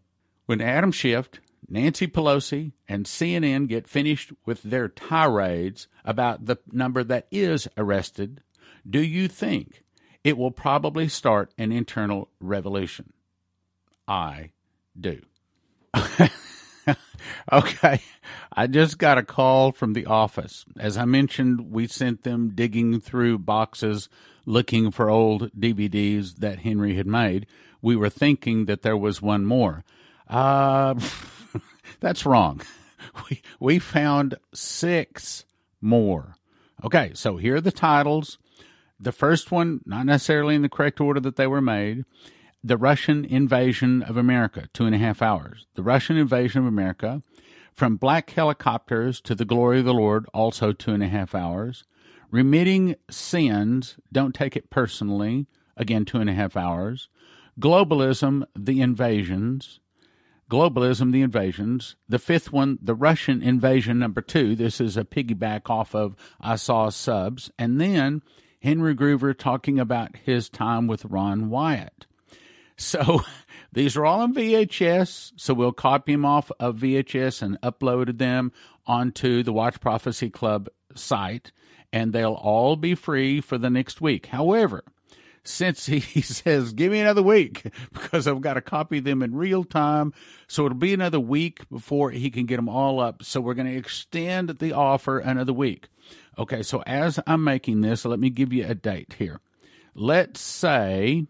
When 0.47 0.61
Adam 0.61 0.93
Schiff, 0.93 1.31
Nancy 1.69 2.07
Pelosi, 2.07 2.73
and 2.89 3.07
CNN 3.07 3.69
get 3.69 3.89
finished 3.89 4.33
with 4.47 4.63
their 4.63 4.89
tirades 4.89 5.89
about 6.05 6.47
the 6.47 6.59
number 6.71 7.03
that 7.03 7.27
is 7.31 7.67
arrested, 7.77 8.43
do 8.89 9.03
you 9.03 9.29
think 9.29 9.85
it 10.25 10.37
will 10.37 10.51
probably 10.51 11.09
start 11.09 11.53
an 11.59 11.73
internal 11.73 12.29
revolution? 12.41 13.13
I 14.07 14.51
do. 14.99 15.21
okay. 17.53 18.01
I 18.53 18.67
just 18.67 18.99
got 18.99 19.19
a 19.19 19.23
call 19.23 19.73
from 19.73 19.93
the 19.93 20.07
office. 20.07 20.65
As 20.79 20.97
I 20.97 21.05
mentioned, 21.05 21.71
we 21.71 21.87
sent 21.87 22.23
them 22.25 22.53
digging 22.55 23.01
through 23.01 23.39
boxes 23.39 24.09
looking 24.47 24.91
for 24.91 25.11
old 25.11 25.53
DVDs 25.53 26.37
that 26.37 26.61
Henry 26.61 26.97
had 26.97 27.07
made. 27.07 27.47
We 27.83 27.97
were 27.97 28.09
thinking 28.09 28.65
that 28.65 28.83
there 28.83 28.97
was 28.97 29.21
one 29.23 29.45
more. 29.45 29.85
Uh, 30.27 30.95
that's 32.01 32.27
wrong. 32.27 32.61
We, 33.31 33.43
we 33.59 33.79
found 33.79 34.35
six 34.53 35.45
more. 35.81 36.37
Okay, 36.85 37.13
so 37.15 37.37
here 37.37 37.57
are 37.57 37.61
the 37.61 37.73
titles. 37.73 38.39
The 39.01 39.13
first 39.13 39.53
one, 39.53 39.81
not 39.87 40.07
necessarily 40.07 40.55
in 40.55 40.63
the 40.63 40.69
correct 40.69 41.01
order 41.01 41.21
that 41.21 41.37
they 41.37 41.47
were 41.47 41.61
made. 41.61 42.05
The 42.65 42.77
Russian 42.77 43.25
Invasion 43.25 44.03
of 44.03 44.17
America, 44.17 44.69
two 44.73 44.85
and 44.85 44.95
a 44.95 44.99
half 44.99 45.23
hours. 45.23 45.67
The 45.75 45.83
Russian 45.83 46.17
Invasion 46.17 46.63
of 46.63 46.67
America, 46.67 47.23
from 47.73 47.97
black 47.97 48.31
helicopters 48.31 49.21
to 49.21 49.37
the 49.37 49.45
glory 49.45 49.79
of 49.79 49.85
the 49.85 49.95
Lord, 49.95 50.27
also 50.35 50.73
two 50.73 50.93
and 50.93 51.03
a 51.03 51.09
half 51.09 51.35
hours. 51.35 51.85
Remitting 52.31 52.97
sins, 53.09 53.97
don't 54.13 54.35
take 54.35 54.57
it 54.57 54.71
personally, 54.71 55.47
again, 55.77 56.05
two 56.05 56.19
and 56.19 56.29
a 56.29 56.35
half 56.35 56.57
hours. 56.57 57.09
Globalism, 57.61 58.45
the 58.57 58.81
invasions. 58.81 59.79
Globalism, 60.51 61.13
the 61.13 61.23
invasions. 61.23 61.95
The 62.09 62.19
fifth 62.19 62.53
one, 62.53 62.79
the 62.83 62.95
Russian 62.95 63.43
invasion 63.43 63.99
number 63.99 64.21
two. 64.21 64.57
This 64.57 64.81
is 64.81 64.97
a 64.97 65.05
piggyback 65.05 65.71
off 65.71 65.95
of 65.95 66.17
I 66.41 66.57
Saw 66.57 66.89
Subs. 66.89 67.51
And 67.59 67.81
then 67.81 68.23
Henry 68.61 68.95
Gruver 68.95 69.37
talking 69.37 69.79
about 69.79 70.17
his 70.17 70.49
time 70.49 70.87
with 70.87 71.05
Ron 71.05 71.49
Wyatt. 71.49 72.07
So 72.77 73.23
these 73.73 73.97
are 73.97 74.05
all 74.05 74.21
on 74.21 74.35
VHS. 74.35 75.33
So 75.37 75.55
we'll 75.55 75.73
copy 75.73 76.13
them 76.13 76.25
off 76.25 76.51
of 76.59 76.77
VHS 76.77 77.43
and 77.43 77.61
uploaded 77.61 78.19
them 78.19 78.53
onto 78.87 79.43
the 79.43 79.53
Watch 79.53 79.81
Prophecy 79.81 80.31
Club 80.31 80.69
site, 80.95 81.53
and 81.93 82.13
they'll 82.13 82.33
all 82.33 82.77
be 82.77 82.95
free 82.95 83.41
for 83.41 83.59
the 83.59 83.71
next 83.71 84.01
week. 84.01 84.27
However, 84.27 84.83
since 85.45 85.87
he 85.87 86.21
says, 86.21 86.73
give 86.73 86.93
me 86.93 87.01
another 87.01 87.23
week 87.23 87.63
because 87.93 88.27
I've 88.27 88.41
got 88.41 88.55
to 88.55 88.61
copy 88.61 89.01
them 89.01 89.23
in 89.23 89.35
real 89.35 89.65
time. 89.65 90.13
So 90.47 90.67
it'll 90.67 90.79
be 90.79 90.95
another 90.95 91.21
week 91.21 91.69
before 91.69 92.11
he 92.11 92.31
can 92.31 92.47
get 92.47 92.57
them 92.57 92.69
all 92.69 93.01
up. 93.01 93.23
So 93.23 93.41
we're 93.41 93.55
going 93.55 93.71
to 93.71 93.77
extend 93.77 94.51
the 94.51 94.73
offer 94.73 95.19
another 95.19 95.53
week. 95.53 95.89
Okay, 96.39 96.63
so 96.63 96.83
as 96.87 97.19
I'm 97.27 97.43
making 97.43 97.81
this, 97.81 98.05
let 98.05 98.21
me 98.21 98.31
give 98.31 98.53
you 98.53 98.65
a 98.67 98.75
date 98.75 99.17
here. 99.19 99.41
Let's 99.95 100.41
say 100.41 101.27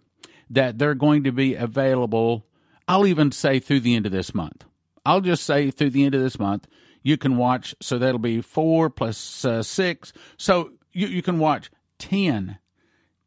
that 0.51 0.79
they're 0.79 0.95
going 0.95 1.25
to 1.25 1.33
be 1.33 1.55
available, 1.55 2.47
I'll 2.87 3.07
even 3.07 3.33
say 3.33 3.59
through 3.59 3.81
the 3.81 3.97
end 3.97 4.05
of 4.07 4.13
this 4.13 4.35
month. 4.35 4.65
I'll 5.07 5.21
just 5.23 5.45
say 5.45 5.71
through 5.71 5.91
the 5.91 6.05
end 6.05 6.15
of 6.15 6.21
this 6.21 6.39
month, 6.39 6.69
you 7.03 7.17
can 7.17 7.37
watch, 7.39 7.75
so 7.81 7.99
that'll 7.99 8.19
be 8.19 8.43
four 8.43 8.91
plus 8.91 9.45
uh, 9.45 9.63
six. 9.63 10.13
So 10.37 10.73
you, 10.93 11.07
you 11.07 11.23
can 11.23 11.39
watch 11.39 11.71
10, 11.99 12.59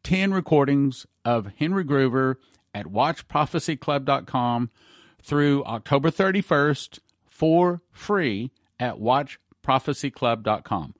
10 0.03 0.33
recordings 0.33 1.07
of 1.25 1.51
Henry 1.57 1.83
Gruver 1.83 2.35
at 2.73 2.85
watchprophecyclub.com 2.87 4.69
through 5.21 5.63
October 5.65 6.11
31st 6.11 6.99
for 7.27 7.81
free 7.91 8.51
at 8.79 8.97
watchprophecyclub.com. 8.97 10.93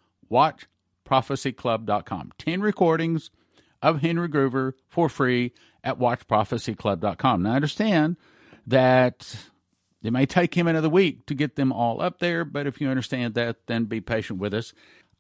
Watchprophecyclub.com. 1.12 2.32
10 2.38 2.62
recordings 2.62 3.32
of 3.82 4.02
Henry 4.02 4.30
Gruver 4.30 4.74
for 4.88 5.10
free 5.10 5.54
at 5.84 6.00
watchprophecyclub.com. 6.00 7.44
Now, 7.44 7.52
I 7.52 7.56
understand 7.56 8.18
that 8.68 9.36
it 10.04 10.14
may 10.14 10.26
take 10.26 10.56
him 10.56 10.68
another 10.68 10.90
week 10.90 11.26
to 11.26 11.34
get 11.34 11.56
them 11.56 11.72
all 11.72 12.02
up 12.02 12.20
there, 12.20 12.46
but 12.46 12.68
if 12.68 12.80
you 12.80 12.90
understand 12.90 13.34
that, 13.34 13.68
then 13.68 13.86
be 13.86 14.02
patient 14.02 14.40
with 14.40 14.54
us. 14.54 14.74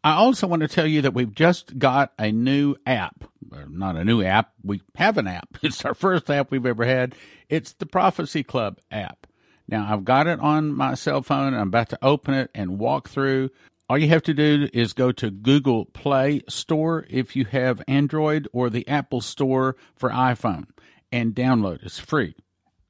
I 0.03 0.13
also 0.13 0.47
want 0.47 0.61
to 0.61 0.67
tell 0.67 0.87
you 0.87 1.01
that 1.03 1.13
we've 1.13 1.33
just 1.33 1.77
got 1.77 2.13
a 2.17 2.31
new 2.31 2.75
app. 2.85 3.25
Not 3.51 3.97
a 3.97 4.05
new 4.05 4.23
app, 4.23 4.53
we 4.63 4.81
have 4.95 5.17
an 5.17 5.27
app. 5.27 5.57
It's 5.63 5.83
our 5.85 5.93
first 5.93 6.29
app 6.29 6.51
we've 6.51 6.65
ever 6.65 6.85
had. 6.85 7.15
It's 7.49 7.73
the 7.73 7.85
Prophecy 7.85 8.43
Club 8.43 8.79
app. 8.89 9.27
Now, 9.67 9.87
I've 9.91 10.03
got 10.03 10.27
it 10.27 10.39
on 10.39 10.73
my 10.73 10.95
cell 10.95 11.21
phone. 11.21 11.53
I'm 11.53 11.67
about 11.67 11.89
to 11.89 11.99
open 12.01 12.33
it 12.33 12.49
and 12.55 12.79
walk 12.79 13.09
through 13.09 13.51
all 13.91 13.97
you 13.97 14.07
have 14.07 14.23
to 14.23 14.33
do 14.33 14.69
is 14.71 14.93
go 14.93 15.11
to 15.11 15.29
Google 15.29 15.83
Play 15.83 16.43
Store 16.47 17.05
if 17.09 17.35
you 17.35 17.43
have 17.43 17.83
Android 17.89 18.47
or 18.53 18.69
the 18.69 18.87
Apple 18.87 19.19
Store 19.19 19.75
for 19.97 20.09
iPhone 20.11 20.67
and 21.11 21.35
download. 21.35 21.83
It's 21.83 21.99
free. 21.99 22.33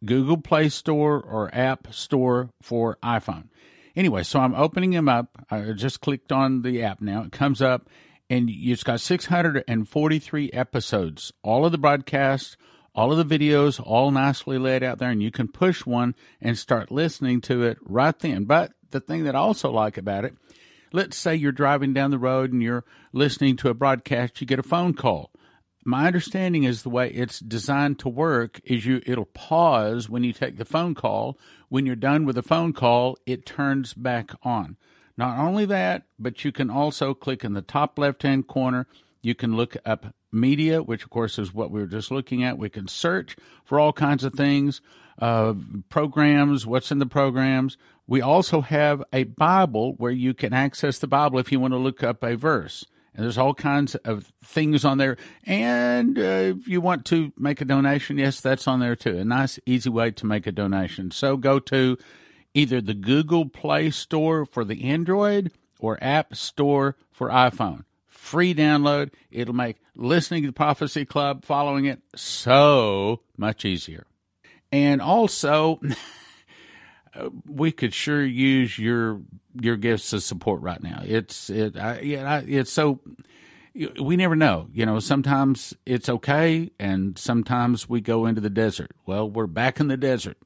Google 0.06 0.38
Play 0.38 0.70
Store 0.70 1.20
or 1.20 1.50
App 1.56 1.92
Store 1.92 2.52
for 2.62 3.00
iPhone. 3.02 3.46
Anyway, 3.96 4.22
so 4.22 4.42
I'm 4.42 4.54
opening 4.54 4.92
them 4.92 5.10
up. 5.10 5.44
I 5.50 5.72
just 5.72 6.02
clicked 6.02 6.32
on 6.32 6.62
the 6.62 6.84
app 6.84 7.02
now. 7.02 7.24
It 7.24 7.32
comes 7.32 7.64
up 7.64 7.90
and 8.30 8.48
it's 8.48 8.84
got 8.84 9.00
643 9.00 10.52
episodes. 10.54 11.34
All 11.42 11.66
of 11.66 11.72
the 11.72 11.80
broadcasts, 11.80 12.58
all 12.94 13.12
of 13.12 13.28
the 13.28 13.40
videos, 13.40 13.82
all 13.84 14.12
nicely 14.12 14.60
laid 14.60 14.84
out 14.84 15.00
there, 15.00 15.10
and 15.10 15.24
you 15.24 15.32
can 15.32 15.48
push 15.48 15.84
one 15.84 16.14
and 16.40 16.60
start 16.60 16.92
listening 16.92 17.42
to 17.42 17.64
it 17.64 17.80
right 17.82 18.20
then. 18.20 18.44
But 18.44 18.74
the 18.92 19.00
thing 19.00 19.24
that 19.24 19.36
I 19.36 19.40
also 19.40 19.72
like 19.72 19.98
about 19.98 20.26
it 20.26 20.36
let's 20.92 21.18
say 21.18 21.36
you're 21.36 21.52
driving 21.52 21.94
down 21.94 22.12
the 22.12 22.18
road 22.18 22.52
and 22.52 22.62
you're 22.62 22.86
listening 23.14 23.56
to 23.58 23.70
a 23.70 23.74
broadcast, 23.74 24.42
you 24.42 24.48
get 24.48 24.60
a 24.60 24.64
phone 24.64 24.94
call. 24.94 25.32
My 25.84 26.06
understanding 26.06 26.64
is 26.64 26.84
the 26.84 26.90
way 26.90 27.10
it's 27.10 27.40
designed 27.40 27.98
to 28.00 28.10
work 28.10 28.62
is 28.64 28.86
you 28.86 29.02
it'll 29.06 29.26
pause 29.26 30.08
when 30.08 30.24
you 30.24 30.32
take 30.32 30.58
the 30.58 30.66
phone 30.66 30.94
call. 30.94 31.40
When 31.70 31.86
you're 31.86 31.96
done 31.96 32.26
with 32.26 32.36
the 32.36 32.44
phone 32.44 32.74
call, 32.74 33.18
it 33.26 33.46
turns 33.46 33.94
back 33.94 34.32
on. 34.44 34.78
Not 35.18 35.40
only 35.40 35.66
that, 35.66 36.04
but 36.20 36.46
you 36.46 36.52
can 36.52 36.70
also 36.70 37.14
click 37.14 37.44
in 37.44 37.54
the 37.54 37.62
top 37.62 37.98
left 37.98 38.22
hand 38.24 38.48
corner. 38.48 38.86
You 39.24 39.34
can 39.34 39.56
look 39.56 39.76
up 39.86 40.14
media, 40.32 40.82
which 40.84 41.04
of 41.04 41.10
course 41.10 41.38
is 41.40 41.54
what 41.54 41.72
we 41.72 41.82
were 41.82 41.88
just 41.88 42.12
looking 42.12 42.44
at. 42.44 42.58
We 42.58 42.70
can 42.70 42.88
search 42.88 43.36
for 43.64 43.80
all 43.80 43.94
kinds 43.94 44.24
of 44.24 44.34
things, 44.34 44.82
uh, 45.20 45.54
programs, 45.90 46.66
what's 46.66 46.92
in 46.92 47.00
the 47.00 47.06
programs. 47.06 47.78
We 48.12 48.20
also 48.20 48.60
have 48.60 49.02
a 49.14 49.24
Bible 49.24 49.94
where 49.94 50.12
you 50.12 50.34
can 50.34 50.52
access 50.52 51.00
the 51.00 51.08
Bible 51.08 51.40
if 51.40 51.50
you 51.50 51.62
want 51.62 51.72
to 51.74 51.78
look 51.78 52.04
up 52.04 52.22
a 52.26 52.36
verse. 52.36 52.86
And 53.16 53.24
there's 53.24 53.38
all 53.38 53.54
kinds 53.54 53.96
of 53.96 54.34
things 54.44 54.84
on 54.84 54.98
there. 54.98 55.16
And 55.46 56.20
uh, 56.20 56.58
if 56.60 56.68
you 56.68 56.82
want 56.82 57.06
to 57.06 57.32
make 57.38 57.62
a 57.62 57.66
donation, 57.66 58.18
yes, 58.18 58.42
that's 58.42 58.68
on 58.68 58.82
there 58.82 58.98
too. 58.98 59.18
A 59.18 59.24
nice, 59.24 59.60
easy 59.66 59.90
way 59.90 60.12
to 60.12 60.26
make 60.26 60.46
a 60.46 60.52
donation. 60.52 61.12
So 61.12 61.38
go 61.38 61.58
to 61.60 61.98
either 62.54 62.82
the 62.82 62.94
Google 62.94 63.48
Play 63.48 63.92
Store 63.92 64.46
for 64.46 64.66
the 64.66 64.84
Android 64.84 65.54
or 65.80 65.98
App 66.04 66.36
Store 66.36 66.98
for 67.14 67.30
iPhone. 67.30 67.86
Free 68.10 68.54
download. 68.54 69.12
It'll 69.32 69.54
make 69.54 69.78
listening 69.96 70.42
to 70.44 70.50
the 70.50 70.54
Prophecy 70.54 71.06
Club, 71.06 71.46
following 71.46 71.86
it, 71.86 72.02
so 72.18 73.22
much 73.38 73.64
easier. 73.64 74.06
And 74.70 75.02
also, 75.02 75.80
we 77.46 77.72
could 77.72 77.94
sure 77.94 78.24
use 78.24 78.78
your 78.78 79.22
your 79.60 79.76
gifts 79.76 80.14
of 80.14 80.24
support 80.24 80.62
right 80.62 80.82
now. 80.82 81.02
It's 81.06 81.50
it 81.50 81.78
I, 81.78 82.00
yeah 82.02 82.42
it's 82.46 82.72
so 82.72 83.00
we 83.74 84.18
never 84.18 84.36
know. 84.36 84.68
You 84.74 84.86
know, 84.86 85.00
sometimes 85.00 85.74
it's 85.86 86.10
okay, 86.10 86.72
and 86.80 87.18
sometimes 87.18 87.88
we 87.88 88.02
go 88.02 88.26
into 88.26 88.42
the 88.42 88.50
desert. 88.50 88.92
Well, 89.06 89.30
we're 89.30 89.48
back 89.48 89.80
in 89.80 89.88
the 89.88 89.98
desert. 89.98 90.38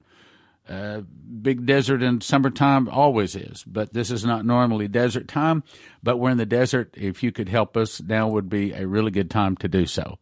Uh, 0.68 1.02
big 1.42 1.66
desert 1.66 2.02
in 2.02 2.22
summertime 2.22 2.90
always 2.90 3.36
is, 3.36 3.64
but 3.64 3.94
this 3.94 4.10
is 4.10 4.26
not 4.26 4.46
normally 4.46 4.88
desert 4.88 5.28
time. 5.28 5.64
But 6.04 6.18
we're 6.18 6.32
in 6.32 6.38
the 6.38 6.46
desert. 6.46 6.94
If 6.98 7.24
you 7.24 7.32
could 7.32 7.50
help 7.50 7.78
us, 7.78 8.02
now 8.02 8.28
would 8.28 8.50
be 8.50 8.74
a 8.74 8.88
really 8.88 9.12
good 9.12 9.30
time 9.30 9.56
to 9.58 9.68
do 9.68 9.86
so. 9.86 10.18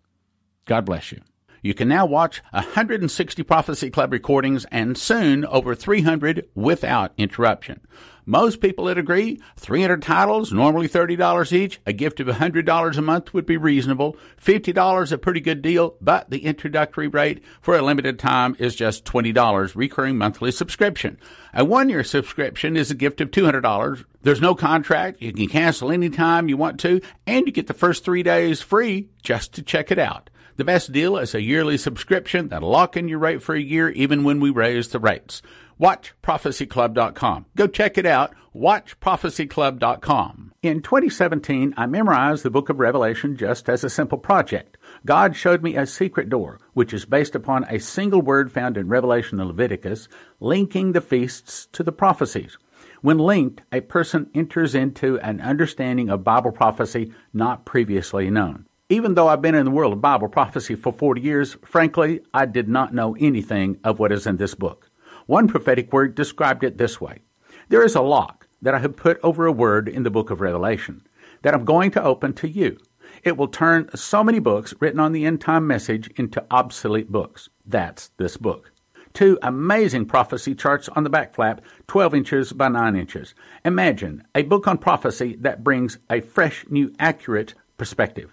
God 0.65 0.85
bless 0.85 1.11
you. 1.11 1.21
You 1.63 1.73
can 1.73 1.87
now 1.87 2.05
watch 2.05 2.43
160 2.51 3.41
Prophecy 3.43 3.89
Club 3.89 4.11
recordings 4.11 4.65
and 4.69 4.97
soon 4.97 5.45
over 5.45 5.73
300 5.73 6.49
without 6.53 7.13
interruption. 7.17 7.79
Most 8.25 8.59
people 8.59 8.83
would 8.85 8.97
agree 8.97 9.41
300 9.57 10.01
titles, 10.01 10.51
normally 10.51 10.89
$30 10.89 11.53
each. 11.53 11.79
A 11.85 11.93
gift 11.93 12.19
of 12.19 12.27
$100 12.27 12.97
a 12.97 13.01
month 13.01 13.33
would 13.33 13.45
be 13.45 13.55
reasonable. 13.55 14.17
$50 14.41 15.11
a 15.11 15.17
pretty 15.17 15.39
good 15.39 15.61
deal, 15.61 15.95
but 16.01 16.29
the 16.29 16.43
introductory 16.43 17.07
rate 17.07 17.41
for 17.61 17.77
a 17.77 17.81
limited 17.81 18.19
time 18.19 18.57
is 18.59 18.75
just 18.75 19.05
$20 19.05 19.73
recurring 19.73 20.17
monthly 20.17 20.51
subscription. 20.51 21.17
A 21.53 21.63
one 21.63 21.87
year 21.87 22.03
subscription 22.03 22.75
is 22.75 22.91
a 22.91 22.95
gift 22.95 23.21
of 23.21 23.31
$200. 23.31 24.03
There's 24.21 24.41
no 24.41 24.53
contract. 24.53 25.21
You 25.21 25.31
can 25.31 25.47
cancel 25.47 25.91
anytime 25.91 26.49
you 26.49 26.57
want 26.57 26.77
to, 26.81 26.99
and 27.25 27.45
you 27.45 27.53
get 27.53 27.67
the 27.67 27.73
first 27.73 28.03
three 28.03 28.23
days 28.23 28.61
free 28.61 29.07
just 29.21 29.53
to 29.53 29.61
check 29.61 29.91
it 29.91 29.99
out. 29.99 30.29
The 30.55 30.63
best 30.63 30.91
deal 30.91 31.17
is 31.17 31.33
a 31.33 31.41
yearly 31.41 31.77
subscription 31.77 32.49
that'll 32.49 32.69
lock 32.69 32.95
in 32.95 33.07
your 33.07 33.17
rate 33.17 33.41
for 33.41 33.55
a 33.55 33.59
year 33.59 33.89
even 33.89 34.23
when 34.23 34.39
we 34.39 34.51
raise 34.51 34.89
the 34.89 34.99
rates. 34.99 35.41
WatchProphecyClub.com. 35.81 37.47
Go 37.55 37.65
check 37.65 37.97
it 37.97 38.05
out. 38.05 38.35
WatchProphecyClub.com. 38.55 40.53
In 40.61 40.83
2017, 40.83 41.73
I 41.75 41.87
memorized 41.87 42.43
the 42.43 42.51
book 42.51 42.69
of 42.69 42.79
Revelation 42.79 43.35
just 43.35 43.67
as 43.67 43.83
a 43.83 43.89
simple 43.89 44.19
project. 44.19 44.77
God 45.05 45.35
showed 45.35 45.63
me 45.63 45.75
a 45.75 45.87
secret 45.87 46.29
door, 46.29 46.59
which 46.73 46.93
is 46.93 47.05
based 47.05 47.33
upon 47.33 47.63
a 47.63 47.79
single 47.79 48.21
word 48.21 48.51
found 48.51 48.77
in 48.77 48.87
Revelation 48.87 49.39
and 49.39 49.49
Leviticus, 49.49 50.07
linking 50.39 50.91
the 50.91 51.01
feasts 51.01 51.65
to 51.71 51.81
the 51.81 51.91
prophecies. 51.91 52.59
When 53.01 53.17
linked, 53.17 53.63
a 53.71 53.81
person 53.81 54.29
enters 54.35 54.75
into 54.75 55.19
an 55.19 55.41
understanding 55.41 56.09
of 56.09 56.23
Bible 56.23 56.51
prophecy 56.51 57.11
not 57.33 57.65
previously 57.65 58.29
known. 58.29 58.67
Even 58.89 59.13
though 59.13 59.29
I've 59.29 59.41
been 59.41 59.55
in 59.55 59.65
the 59.65 59.71
world 59.71 59.93
of 59.93 60.01
Bible 60.01 60.27
prophecy 60.27 60.75
for 60.75 60.91
40 60.91 61.21
years, 61.21 61.55
frankly, 61.63 62.19
I 62.33 62.45
did 62.45 62.67
not 62.67 62.93
know 62.93 63.15
anything 63.17 63.77
of 63.83 63.97
what 63.97 64.11
is 64.11 64.27
in 64.27 64.37
this 64.37 64.55
book. 64.55 64.89
One 65.25 65.47
prophetic 65.47 65.93
word 65.93 66.15
described 66.15 66.65
it 66.65 66.77
this 66.77 66.99
way 66.99 67.21
There 67.69 67.83
is 67.83 67.95
a 67.95 68.01
lock 68.01 68.47
that 68.61 68.75
I 68.75 68.79
have 68.79 68.97
put 68.97 69.19
over 69.23 69.45
a 69.45 69.53
word 69.53 69.87
in 69.87 70.03
the 70.03 70.11
book 70.11 70.29
of 70.29 70.41
Revelation 70.41 71.07
that 71.43 71.53
I'm 71.53 71.63
going 71.63 71.91
to 71.91 72.03
open 72.03 72.33
to 72.33 72.49
you. 72.49 72.77
It 73.23 73.37
will 73.37 73.47
turn 73.47 73.89
so 73.95 74.21
many 74.21 74.39
books 74.39 74.73
written 74.81 74.99
on 74.99 75.13
the 75.13 75.25
end 75.25 75.39
time 75.39 75.65
message 75.65 76.09
into 76.17 76.45
obsolete 76.51 77.09
books. 77.09 77.47
That's 77.65 78.09
this 78.17 78.35
book. 78.35 78.71
Two 79.13 79.39
amazing 79.43 80.07
prophecy 80.07 80.55
charts 80.55 80.89
on 80.89 81.03
the 81.03 81.09
back 81.09 81.35
flap, 81.35 81.61
12 81.87 82.15
inches 82.15 82.51
by 82.51 82.67
9 82.67 82.97
inches. 82.97 83.33
Imagine 83.63 84.23
a 84.35 84.41
book 84.41 84.67
on 84.67 84.77
prophecy 84.77 85.37
that 85.39 85.63
brings 85.63 85.99
a 86.09 86.19
fresh, 86.19 86.65
new, 86.69 86.91
accurate 86.99 87.53
perspective. 87.77 88.32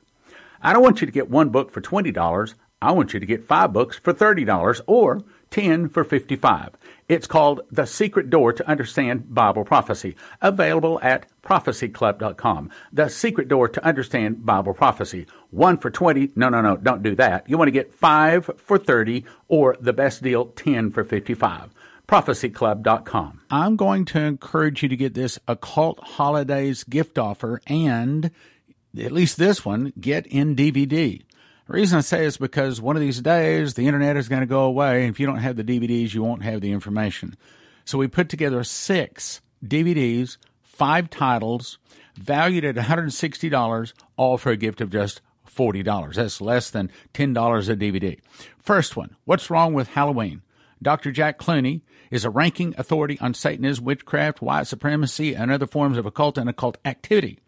I 0.63 0.73
don't 0.73 0.83
want 0.83 1.01
you 1.01 1.07
to 1.07 1.13
get 1.13 1.31
one 1.31 1.49
book 1.49 1.71
for 1.71 1.81
$20. 1.81 2.55
I 2.83 2.93
want 2.93 3.13
you 3.13 3.21
to 3.21 3.27
get 3.27 3.47
five 3.47 3.73
books 3.73 3.99
for 3.99 4.13
$30 4.13 4.81
or 4.87 5.23
10 5.51 5.89
for 5.89 6.05
55. 6.05 6.71
It's 7.09 7.27
called 7.27 7.61
The 7.71 7.87
Secret 7.87 8.31
Door 8.31 8.55
to 8.55 8.69
Understand 8.69 9.35
Bible 9.35 9.65
Prophecy, 9.65 10.17
available 10.41 11.01
at 11.03 11.27
prophecyclub.com. 11.43 12.71
The 12.93 13.09
Secret 13.09 13.49
Door 13.49 13.69
to 13.71 13.85
Understand 13.85 14.47
Bible 14.47 14.75
Prophecy. 14.75 15.27
One 15.51 15.77
for 15.77 15.91
20. 15.91 16.31
No, 16.37 16.49
no, 16.49 16.61
no, 16.61 16.77
don't 16.77 17.03
do 17.03 17.15
that. 17.17 17.49
You 17.49 17.59
want 17.59 17.69
to 17.69 17.73
get 17.73 17.93
five 17.93 18.51
for 18.57 18.79
30 18.79 19.25
or 19.49 19.77
the 19.81 19.93
best 19.93 20.23
deal, 20.23 20.47
10 20.47 20.91
for 20.91 21.05
55 21.05 21.75
prophecyclub.com. 22.07 23.41
I'm 23.53 23.77
going 23.77 24.05
to 24.07 24.19
encourage 24.19 24.83
you 24.83 24.89
to 24.89 24.97
get 24.97 25.15
this 25.15 25.39
occult 25.47 26.01
holidays 26.01 26.83
gift 26.83 27.19
offer 27.19 27.61
and 27.69 28.33
at 28.99 29.13
least 29.13 29.37
this 29.37 29.65
one, 29.65 29.93
get 30.01 30.27
in 30.27 30.57
DVD. 30.57 31.23
The 31.67 31.73
reason 31.73 31.99
I 31.99 32.01
say 32.01 32.25
is 32.25 32.37
because 32.37 32.81
one 32.81 32.97
of 32.97 33.03
these 33.03 33.21
days 33.21 33.75
the 33.75 33.87
internet 33.87 34.17
is 34.17 34.29
going 34.29 34.41
to 34.41 34.47
go 34.47 34.63
away, 34.63 35.03
and 35.03 35.11
if 35.11 35.21
you 35.21 35.27
don't 35.27 35.39
have 35.39 35.57
the 35.57 35.65
DVDs, 35.65 36.13
you 36.15 36.23
won't 36.23 36.43
have 36.43 36.61
the 36.61 36.73
information. 36.73 37.37
So 37.85 37.99
we 37.99 38.09
put 38.09 38.29
together 38.29 38.65
six 38.65 39.41
DVDs, 39.65 40.37
five 40.63 41.11
titles, 41.11 41.79
valued 42.17 42.65
at 42.65 42.75
$160, 42.75 43.93
all 44.17 44.39
for 44.39 44.51
a 44.51 44.57
gift 44.57 44.81
of 44.81 44.91
just 44.91 45.21
$40. 45.49 46.15
That's 46.15 46.41
less 46.41 46.71
than 46.71 46.91
$10 47.15 47.69
a 47.69 47.77
DVD. 47.77 48.19
First 48.59 48.97
one 48.97 49.17
What's 49.25 49.51
Wrong 49.51 49.75
with 49.75 49.89
Halloween? 49.89 50.43
Dr. 50.83 51.13
Jack 51.13 51.39
Clooney 51.39 51.83
is 52.11 52.25
a 52.25 52.31
ranking 52.31 52.75
authority 52.79 53.19
on 53.21 53.35
Satanism, 53.35 53.85
witchcraft, 53.85 54.43
white 54.43 54.67
supremacy, 54.67 55.35
and 55.35 55.51
other 55.51 55.67
forms 55.67 55.99
of 55.99 56.07
occult 56.07 56.39
and 56.39 56.49
occult 56.49 56.79
activity. 56.85 57.39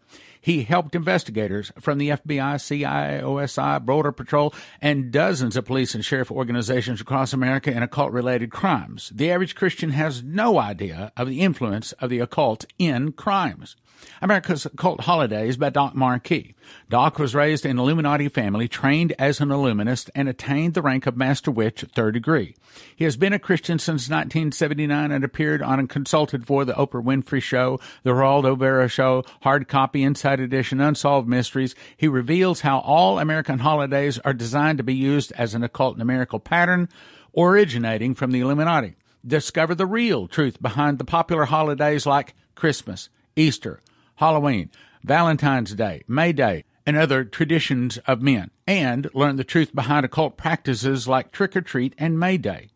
He 0.43 0.63
helped 0.63 0.93
investigators 0.93 1.71
from 1.79 1.99
the 1.99 2.09
FBI, 2.09 2.59
CIA, 2.59 3.21
OSI, 3.23 3.79
Border 3.85 4.11
Patrol, 4.11 4.53
and 4.81 5.09
dozens 5.09 5.55
of 5.55 5.63
police 5.63 5.95
and 5.95 6.03
sheriff 6.03 6.29
organizations 6.29 6.99
across 6.99 7.31
America 7.31 7.71
in 7.71 7.81
occult 7.81 8.11
related 8.11 8.51
crimes. 8.51 9.09
The 9.15 9.31
average 9.31 9.55
Christian 9.55 9.91
has 9.91 10.21
no 10.21 10.59
idea 10.59 11.13
of 11.15 11.29
the 11.29 11.39
influence 11.39 11.93
of 11.93 12.09
the 12.09 12.19
occult 12.19 12.65
in 12.77 13.13
crimes. 13.13 13.77
America's 14.21 14.65
Occult 14.65 15.01
Holidays 15.01 15.57
by 15.57 15.69
Doc 15.69 15.95
Marquis. 15.95 16.55
Doc 16.89 17.19
was 17.19 17.35
raised 17.35 17.65
in 17.65 17.77
Illuminati 17.77 18.29
family, 18.29 18.67
trained 18.67 19.13
as 19.19 19.41
an 19.41 19.51
Illuminist, 19.51 20.09
and 20.15 20.29
attained 20.29 20.73
the 20.73 20.81
rank 20.81 21.05
of 21.05 21.17
Master 21.17 21.51
Witch, 21.51 21.83
third 21.93 22.13
degree. 22.13 22.55
He 22.95 23.03
has 23.03 23.17
been 23.17 23.33
a 23.33 23.39
Christian 23.39 23.79
since 23.79 24.09
1979 24.09 25.11
and 25.11 25.23
appeared 25.23 25.61
on 25.61 25.79
and 25.79 25.89
consulted 25.89 26.47
for 26.47 26.65
The 26.65 26.73
Oprah 26.73 27.03
Winfrey 27.03 27.41
Show, 27.41 27.79
The 28.03 28.11
Geraldo 28.11 28.51
Rivera 28.51 28.87
Show, 28.87 29.23
Hard 29.41 29.67
Copy, 29.67 30.03
Inside 30.03 30.39
Edition, 30.39 30.79
Unsolved 30.79 31.27
Mysteries. 31.27 31.75
He 31.97 32.07
reveals 32.07 32.61
how 32.61 32.79
all 32.79 33.19
American 33.19 33.59
holidays 33.59 34.19
are 34.19 34.33
designed 34.33 34.77
to 34.77 34.83
be 34.83 34.95
used 34.95 35.31
as 35.33 35.53
an 35.53 35.63
occult 35.63 35.97
numerical 35.97 36.39
pattern 36.39 36.87
originating 37.35 38.15
from 38.15 38.31
the 38.31 38.39
Illuminati. 38.39 38.95
Discover 39.25 39.75
the 39.75 39.85
real 39.85 40.27
truth 40.27 40.61
behind 40.61 40.97
the 40.97 41.05
popular 41.05 41.45
holidays 41.45 42.05
like 42.05 42.35
Christmas, 42.55 43.09
Easter, 43.35 43.79
Halloween, 44.15 44.69
Valentine's 45.03 45.73
Day, 45.73 46.03
May 46.07 46.31
Day, 46.33 46.63
and 46.85 46.97
other 46.97 47.23
traditions 47.23 47.97
of 47.99 48.21
men, 48.21 48.51
and 48.67 49.09
learn 49.13 49.37
the 49.37 49.43
truth 49.43 49.73
behind 49.73 50.05
occult 50.05 50.37
practices 50.37 51.07
like 51.07 51.31
trick 51.31 51.55
or 51.55 51.61
treat 51.61 51.93
and 51.97 52.19
May 52.19 52.37
Day. 52.37 52.69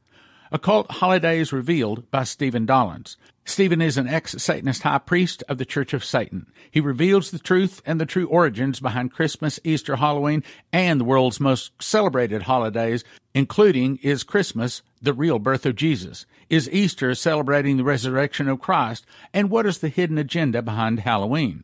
Occult 0.51 0.89
Holidays 0.91 1.51
Revealed 1.51 2.09
by 2.09 2.23
Stephen 2.23 2.65
Dollins. 2.65 3.17
Stephen 3.47 3.81
is 3.81 3.97
an 3.97 4.09
ex 4.09 4.33
Satanist 4.33 4.83
high 4.83 4.97
priest 4.97 5.41
of 5.47 5.57
the 5.57 5.63
Church 5.63 5.93
of 5.93 6.03
Satan. 6.03 6.47
He 6.69 6.81
reveals 6.81 7.31
the 7.31 7.39
truth 7.39 7.81
and 7.85 7.99
the 7.99 8.05
true 8.05 8.27
origins 8.27 8.81
behind 8.81 9.13
Christmas, 9.13 9.57
Easter, 9.63 9.95
Halloween, 9.95 10.43
and 10.73 10.99
the 10.99 11.05
world's 11.05 11.39
most 11.39 11.71
celebrated 11.81 12.43
holidays, 12.43 13.05
including 13.33 13.99
is 14.03 14.23
Christmas, 14.23 14.81
the 15.01 15.13
real 15.13 15.39
birth 15.39 15.65
of 15.65 15.77
Jesus? 15.77 16.25
Is 16.49 16.69
Easter 16.69 17.15
celebrating 17.15 17.77
the 17.77 17.85
resurrection 17.85 18.49
of 18.49 18.59
Christ? 18.59 19.05
And 19.33 19.49
what 19.49 19.65
is 19.65 19.77
the 19.77 19.89
hidden 19.89 20.17
agenda 20.17 20.61
behind 20.61 20.99
Halloween? 20.99 21.63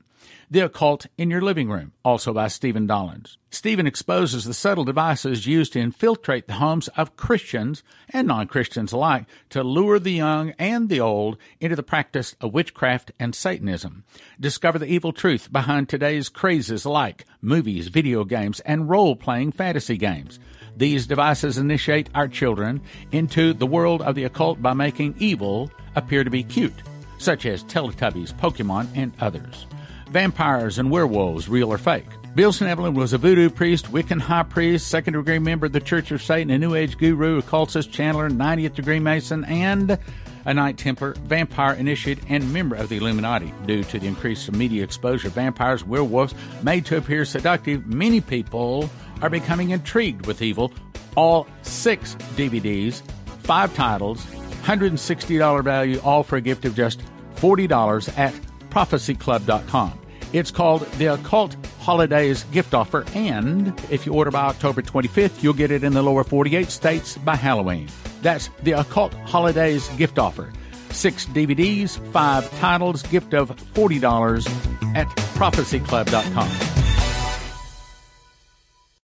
The 0.54 0.66
Occult 0.66 1.08
in 1.18 1.32
Your 1.32 1.42
Living 1.42 1.68
Room, 1.68 1.94
also 2.06 2.32
by 2.32 2.48
Stephen 2.48 2.86
Dollins. 2.86 3.40
Stephen 3.50 3.88
exposes 3.88 4.46
the 4.46 4.54
subtle 4.54 4.84
devices 4.84 5.48
used 5.48 5.74
to 5.74 5.80
infiltrate 5.80 6.46
the 6.46 6.54
homes 6.54 6.90
of 6.90 7.18
Christians 7.18 7.82
and 8.10 8.28
non 8.28 8.46
Christians 8.46 8.92
alike 8.92 9.26
to 9.50 9.64
lure 9.64 9.98
the 9.98 10.12
young 10.12 10.52
and 10.60 10.90
the 10.90 11.00
old 11.00 11.38
into 11.60 11.76
the 11.76 11.82
practice 11.82 12.36
of 12.40 12.54
witchcraft 12.54 13.12
and 13.20 13.34
Satanism. 13.34 14.04
Discover 14.40 14.78
the 14.78 14.86
evil 14.86 15.12
truth 15.12 15.52
behind 15.52 15.90
today's 15.90 16.30
crazes 16.30 16.86
like 16.86 17.26
movies, 17.42 17.88
video 17.88 18.24
games, 18.24 18.60
and 18.60 18.88
role 18.88 19.16
playing 19.16 19.54
fantasy 19.54 19.98
games. 19.98 20.40
These 20.78 21.08
devices 21.08 21.58
initiate 21.58 22.12
our 22.14 22.28
children 22.28 22.84
into 23.12 23.54
the 23.54 23.66
world 23.66 24.04
of 24.04 24.14
the 24.14 24.26
occult 24.26 24.62
by 24.62 24.74
making 24.74 25.16
evil 25.18 25.72
appear 25.96 26.24
to 26.24 26.30
be 26.30 26.44
cute, 26.44 26.84
such 27.18 27.48
as 27.48 27.64
Teletubbies, 27.64 28.36
Pokemon, 28.36 28.90
and 28.94 29.14
others 29.20 29.66
vampires 30.14 30.78
and 30.78 30.92
werewolves, 30.92 31.50
real 31.50 31.74
or 31.74 31.80
fake. 31.80 32.06
Bill 32.36 32.52
Schnoebelen 32.52 32.94
was 32.94 33.14
a 33.14 33.18
voodoo 33.18 33.50
priest, 33.50 33.92
Wiccan 33.92 34.22
high 34.22 34.44
priest, 34.44 34.88
second 34.88 35.14
degree 35.14 35.40
member 35.40 35.66
of 35.66 35.72
the 35.72 35.80
Church 35.80 36.12
of 36.12 36.22
Satan, 36.22 36.52
a 36.52 36.58
New 36.58 36.76
Age 36.76 36.98
guru, 36.98 37.40
occultist, 37.40 37.92
channeler, 37.92 38.32
90th 38.32 38.76
degree 38.76 39.00
Mason, 39.00 39.44
and 39.46 39.98
a 40.46 40.54
Knight 40.54 40.78
Templar, 40.78 41.14
vampire 41.24 41.74
initiate, 41.74 42.20
and 42.30 42.54
member 42.54 42.76
of 42.76 42.90
the 42.90 42.98
Illuminati. 42.98 43.54
Due 43.66 43.84
to 43.86 44.00
the 44.00 44.08
increased 44.08 44.52
media 44.52 44.84
exposure 44.84 45.30
vampires, 45.30 45.84
werewolves 45.84 46.36
made 46.62 46.86
to 46.86 46.98
appear 46.98 47.26
seductive, 47.26 47.88
many 47.88 48.22
people 48.22 48.90
are 49.22 49.30
becoming 49.30 49.72
intrigued 49.72 50.26
with 50.28 50.42
evil. 50.42 50.72
All 51.16 51.48
six 51.64 52.16
DVDs, 52.36 53.02
five 53.44 53.74
titles, 53.76 54.24
$160 54.64 55.64
value, 55.64 56.00
all 56.04 56.24
for 56.24 56.38
a 56.38 56.42
gift 56.42 56.66
of 56.66 56.76
just 56.76 57.02
$40 57.36 58.18
at 58.18 58.34
prophecyclub.com. 58.70 60.00
It's 60.34 60.50
called 60.50 60.82
the 60.94 61.14
Occult 61.14 61.56
Holidays 61.80 62.44
Gift 62.46 62.74
Offer, 62.74 63.06
and 63.14 63.80
if 63.92 64.08
you 64.08 64.14
order 64.14 64.32
by 64.32 64.46
October 64.46 64.82
25th, 64.82 65.44
you'll 65.44 65.54
get 65.54 65.70
it 65.70 65.84
in 65.84 65.94
the 65.94 66.02
lower 66.02 66.24
48 66.24 66.72
states 66.72 67.20
by 67.20 67.36
Halloween. 67.36 67.88
That's 68.24 68.50
the 68.64 68.72
Occult 68.72 69.14
Holidays 69.26 69.88
Gift 69.90 70.18
Offer. 70.18 70.52
Six 70.90 71.28
DVDs, 71.28 72.00
five 72.12 72.50
titles, 72.60 73.04
gift 73.04 73.36
of 73.36 73.56
$40 73.76 74.96
at 74.96 75.08
prophecyclub.com. 75.36 76.83